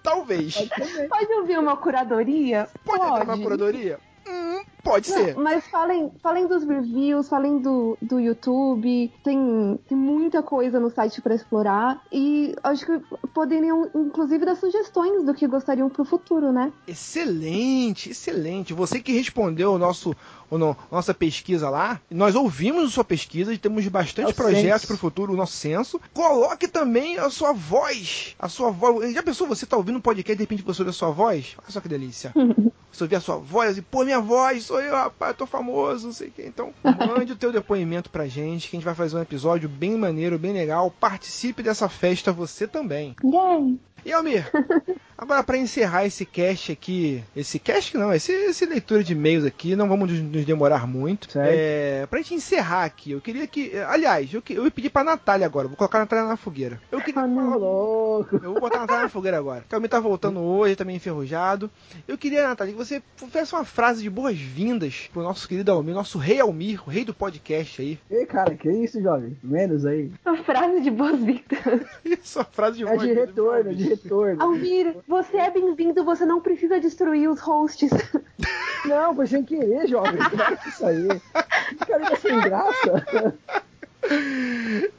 Talvez. 0.02 0.54
Pode, 0.54 1.08
Pode 1.08 1.32
ouvir 1.34 1.58
uma 1.58 1.76
curadoria? 1.76 2.68
Pode, 2.84 2.98
Pode. 3.00 3.24
uma 3.24 3.38
curadoria? 3.38 4.00
Hum, 4.26 4.62
pode 4.84 5.10
Não, 5.10 5.16
ser. 5.16 5.36
Mas 5.36 5.66
falem, 5.66 6.12
falem 6.22 6.46
dos 6.46 6.64
reviews, 6.64 7.28
falem 7.28 7.58
do, 7.58 7.98
do 8.00 8.20
YouTube. 8.20 9.12
Tem, 9.24 9.78
tem 9.88 9.98
muita 9.98 10.42
coisa 10.42 10.78
no 10.78 10.90
site 10.90 11.20
para 11.20 11.34
explorar. 11.34 12.02
E 12.10 12.54
acho 12.62 12.86
que 12.86 13.00
poderiam, 13.28 13.90
inclusive, 13.94 14.44
dar 14.44 14.56
sugestões 14.56 15.24
do 15.24 15.34
que 15.34 15.46
gostariam 15.46 15.88
pro 15.88 16.04
futuro, 16.04 16.52
né? 16.52 16.72
Excelente, 16.86 18.10
excelente. 18.10 18.72
Você 18.72 19.00
que 19.00 19.12
respondeu 19.12 19.72
o 19.72 19.78
nosso 19.78 20.14
no, 20.58 20.76
nossa 20.90 21.14
pesquisa 21.14 21.68
lá. 21.68 22.00
Nós 22.10 22.34
ouvimos 22.34 22.84
a 22.84 22.90
sua 22.90 23.04
pesquisa 23.04 23.52
e 23.52 23.58
temos 23.58 23.86
bastante 23.88 24.30
é 24.30 24.34
projetos 24.34 24.86
para 24.86 24.94
o 24.94 24.98
futuro, 24.98 25.32
o 25.32 25.36
nosso 25.36 25.54
censo. 25.54 26.00
Coloque 26.12 26.68
também 26.68 27.18
a 27.18 27.30
sua 27.30 27.52
voz. 27.52 28.34
A 28.38 28.48
sua 28.48 28.70
voz. 28.70 29.12
Já 29.14 29.22
pensou 29.22 29.46
você 29.46 29.66
tá 29.66 29.76
ouvindo 29.76 29.96
um 29.98 30.00
podcast 30.00 30.32
e 30.32 30.36
de 30.36 30.42
repente 30.42 30.62
você 30.62 30.82
ouve 30.82 30.90
a 30.90 30.92
sua 30.94 31.10
voz? 31.10 31.54
Olha 31.58 31.70
só 31.70 31.80
que 31.80 31.88
delícia. 31.88 32.32
você 32.92 33.04
ouvir 33.04 33.16
a 33.16 33.20
sua 33.20 33.36
voz 33.38 33.78
e, 33.78 33.82
pô, 33.82 34.04
minha 34.04 34.20
voz, 34.20 34.64
sou 34.64 34.80
eu, 34.80 34.94
rapaz, 34.94 35.36
tô 35.36 35.46
famoso, 35.46 36.06
não 36.06 36.12
sei 36.12 36.28
o 36.28 36.30
que. 36.30 36.42
Então, 36.42 36.72
mande 36.84 37.32
o 37.32 37.36
teu 37.36 37.50
depoimento 37.50 38.10
pra 38.10 38.28
gente, 38.28 38.68
que 38.68 38.76
a 38.76 38.78
gente 38.78 38.84
vai 38.84 38.94
fazer 38.94 39.16
um 39.16 39.22
episódio 39.22 39.68
bem 39.68 39.96
maneiro, 39.96 40.38
bem 40.38 40.52
legal. 40.52 40.90
Participe 40.90 41.62
dessa 41.62 41.88
festa 41.88 42.32
você 42.32 42.66
também. 42.66 43.16
Yay! 43.24 43.78
E 44.04 44.12
Almir, 44.12 44.50
agora 45.16 45.42
para 45.44 45.56
encerrar 45.56 46.04
esse 46.04 46.26
cast 46.26 46.72
aqui, 46.72 47.22
esse 47.36 47.58
cast 47.58 47.96
não, 47.96 48.12
esse, 48.12 48.32
esse 48.32 48.66
leitura 48.66 49.04
de 49.04 49.12
e-mails 49.12 49.44
aqui, 49.44 49.76
não 49.76 49.88
vamos 49.88 50.10
nos 50.10 50.44
demorar 50.44 50.86
muito. 50.86 51.28
É, 51.36 52.06
pra 52.06 52.18
gente 52.18 52.34
encerrar 52.34 52.84
aqui, 52.84 53.12
eu 53.12 53.20
queria 53.20 53.46
que, 53.46 53.76
aliás, 53.88 54.32
eu, 54.32 54.42
eu 54.50 54.64
ia 54.64 54.70
pedir 54.70 54.90
pra 54.90 55.04
Natália 55.04 55.46
agora, 55.46 55.68
vou 55.68 55.76
colocar 55.76 55.98
a 55.98 56.00
Natália 56.00 56.24
na 56.24 56.36
fogueira. 56.36 56.80
Eu 56.90 57.00
queria, 57.00 57.22
ah, 57.22 57.56
louco. 57.56 58.36
Eu 58.36 58.52
vou 58.52 58.60
botar 58.60 58.78
a 58.78 58.80
Natália 58.80 59.02
na 59.04 59.08
fogueira 59.08 59.38
agora. 59.38 59.64
O 59.70 59.74
Almir 59.74 59.90
tá 59.90 60.00
voltando 60.00 60.40
hoje, 60.40 60.74
também 60.74 60.96
tá 60.96 60.98
enferrujado. 60.98 61.70
Eu 62.08 62.18
queria, 62.18 62.48
Natália, 62.48 62.72
que 62.72 62.78
você 62.78 63.02
fizesse 63.16 63.54
uma 63.54 63.64
frase 63.64 64.02
de 64.02 64.10
boas-vindas 64.10 65.08
pro 65.12 65.22
nosso 65.22 65.46
querido 65.46 65.70
Almir, 65.70 65.94
nosso 65.94 66.18
rei 66.18 66.40
Almir, 66.40 66.82
o 66.86 66.90
rei 66.90 67.04
do 67.04 67.14
podcast 67.14 67.80
aí. 67.80 67.98
Ei, 68.10 68.26
cara, 68.26 68.54
que 68.56 68.68
isso, 68.68 69.00
jovem? 69.00 69.36
Menos 69.42 69.86
aí. 69.86 70.10
Uma 70.26 70.42
frase 70.42 70.80
de 70.80 70.90
boas-vindas. 70.90 71.42
Isso, 72.04 72.38
uma 72.38 72.44
frase 72.44 72.78
de 72.78 72.84
boas-vindas. 72.84 73.16
É 73.16 73.20
de 73.20 73.26
retorno, 73.26 73.74
de 73.74 73.91
retorno. 73.94 74.42
Almir, 74.42 74.96
você 75.07 75.37
é 75.37 75.50
bem-vindo, 75.50 76.05
você 76.05 76.24
não 76.24 76.40
precisa 76.40 76.81
destruir 76.81 77.28
os 77.28 77.40
hosts. 77.40 77.90
Não, 78.85 79.14
foi 79.14 79.28
sem 79.28 79.44
querer, 79.44 79.87
jovem. 79.87 80.18
Que 80.61 80.68
isso 80.68 80.85
aí? 80.85 81.07
Que 81.78 81.87
cara 81.87 82.11
tá 82.11 82.16
sem 82.16 82.40
graça. 82.40 83.38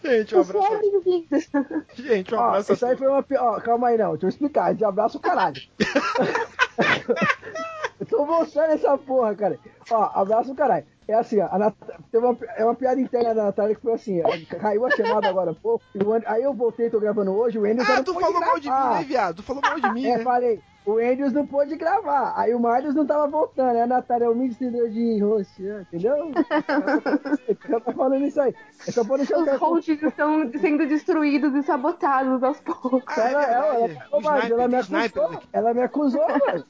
Gente, 0.02 0.36
um 0.36 0.40
abraço. 0.40 0.74
É 0.74 2.02
Gente, 2.02 2.34
um 2.34 2.40
abraço. 2.40 2.72
Ó, 2.72 2.76
isso 2.76 2.86
aí 2.86 2.96
foi 2.96 3.08
uma. 3.10 3.26
Ó, 3.40 3.60
calma 3.60 3.90
aí, 3.90 3.98
não. 3.98 4.12
Deixa 4.12 4.26
eu 4.26 4.30
explicar. 4.30 4.66
A 4.68 4.72
gente 4.72 4.86
abraça 4.86 5.18
o 5.18 5.22
caralho. 5.22 5.62
eu 8.00 8.06
tô 8.06 8.26
mostrando 8.26 8.72
essa 8.72 8.98
porra, 8.98 9.36
cara. 9.36 9.60
Ó, 9.92 10.12
abraço 10.14 10.54
o 10.54 10.56
caralho. 10.56 10.86
É 11.08 11.14
assim, 11.14 11.40
a 11.42 11.58
Nat... 11.58 11.74
Teve 12.12 12.26
uma, 12.26 12.38
é 12.56 12.64
uma 12.64 12.76
piada 12.76 13.00
interna 13.02 13.34
da 13.34 13.44
Natália 13.46 13.76
que 13.76 13.82
foi 13.82 13.94
assim, 13.94 14.22
caiu 14.60 14.86
a 14.86 14.92
chamada 14.92 15.28
agora 15.28 15.52
há 15.52 15.54
pouco, 15.54 15.84
aí 16.26 16.44
eu 16.44 16.54
voltei, 16.54 16.90
tô 16.90 17.00
gravando 17.00 17.32
hoje, 17.34 17.60
o 17.60 17.66
Enio 17.66 17.84
Ah, 17.84 18.04
tu 18.04 18.14
falou 18.14 18.40
mal 18.40 18.60
de 18.60 18.70
mim, 18.70 18.76
né, 18.76 19.04
viado? 19.06 19.36
Tu 19.38 19.44
falou 19.44 19.62
mal 19.62 19.80
de 19.80 19.90
mim, 19.94 20.06
É, 20.06 20.18
né? 20.18 20.24
falei, 20.24 20.60
o 20.86 20.98
Andrews 20.98 21.32
não 21.32 21.48
pôde 21.48 21.76
gravar. 21.76 22.34
Aí 22.36 22.54
o 22.54 22.60
Marius 22.60 22.94
não 22.94 23.06
tava 23.06 23.28
voltando. 23.28 23.70
Aí 23.70 23.82
a 23.82 23.88
Natália 23.88 24.26
é 24.26 24.30
o 24.30 24.36
mix 24.36 24.58
de 24.58 25.20
host, 25.20 25.62
né? 25.62 25.86
entendeu? 25.88 26.32
Ela 27.70 27.80
tá 27.80 27.94
falando 27.94 28.26
isso 28.26 28.42
aí. 28.42 28.54
É 28.88 28.92
só 28.92 29.04
pra 29.04 29.18
deixar 29.18 29.38
Os 29.38 29.60
hosts 29.60 30.04
estão 30.04 30.52
sendo 30.60 30.86
destruídos 30.86 31.56
e 31.56 31.64
sabotados 31.64 32.44
aos 32.44 32.60
poucos. 32.60 33.18
Ah, 33.18 33.30
ela, 33.30 33.44
ela, 33.44 33.76
ela, 34.12 34.46
ela 34.46 34.68
me 34.68 34.76
acusou. 34.76 35.42
Ela 35.54 35.74
me 35.74 35.82
acusou, 35.82 36.28
mano. 36.28 36.66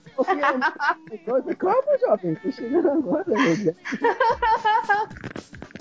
Calma, 1.57 1.97
jovem. 1.99 2.35
Tô 2.35 2.51
chegando 2.51 2.91
agora, 2.91 3.25
meu 3.27 3.75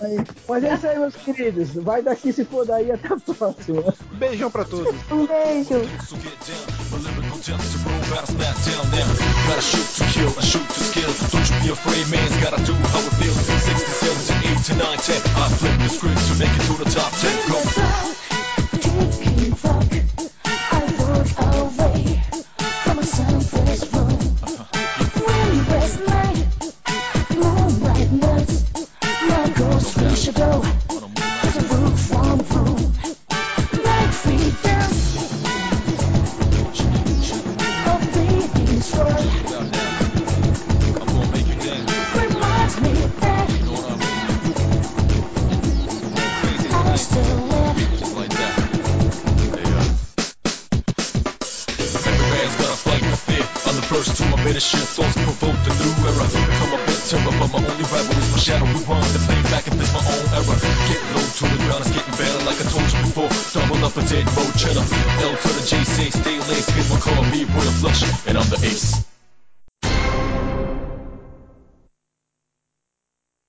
Aí. 0.00 0.16
Mas 0.48 0.64
é 0.64 0.74
isso 0.74 0.86
aí, 0.86 0.98
meus 0.98 1.16
queridos. 1.16 1.74
Vai 1.74 2.02
daqui 2.02 2.32
se 2.32 2.44
for 2.44 2.66
daí. 2.66 2.90
Até 2.90 3.08
a 3.08 3.34
próxima. 3.34 3.94
Beijão 4.12 4.50
pra 4.50 4.64
todos. 4.64 4.94
Um 5.10 5.26
beijo. 5.26 5.74
Gotta 8.26 8.60
stand 8.62 8.64
down 8.64 8.90
now. 8.90 9.48
Gotta 9.48 9.62
shoot 9.62 9.86
to 9.98 10.04
kill, 10.12 10.28
I 10.28 10.42
shoot 10.42 10.68
to 10.68 10.80
skill. 10.80 11.12
Don't 11.30 11.50
you 11.50 11.60
be 11.62 11.68
afraid, 11.72 12.08
man's 12.10 12.36
Gotta 12.38 12.62
do 12.64 12.74
how 12.74 13.00
it 13.00 13.14
feels. 13.18 13.36
67 13.36 14.42
to 14.42 14.48
8 14.48 14.64
to 14.64 14.74
9, 14.76 14.98
10. 14.98 15.16
I 15.36 15.48
flip 15.48 15.78
the 15.78 15.88
script 15.88 16.26
to 16.28 16.34
make 16.38 16.54
it 16.54 16.62
to 16.66 16.84
the 16.84 16.90
top 16.90 17.12
10. 17.12 17.50
Go. 17.50 18.31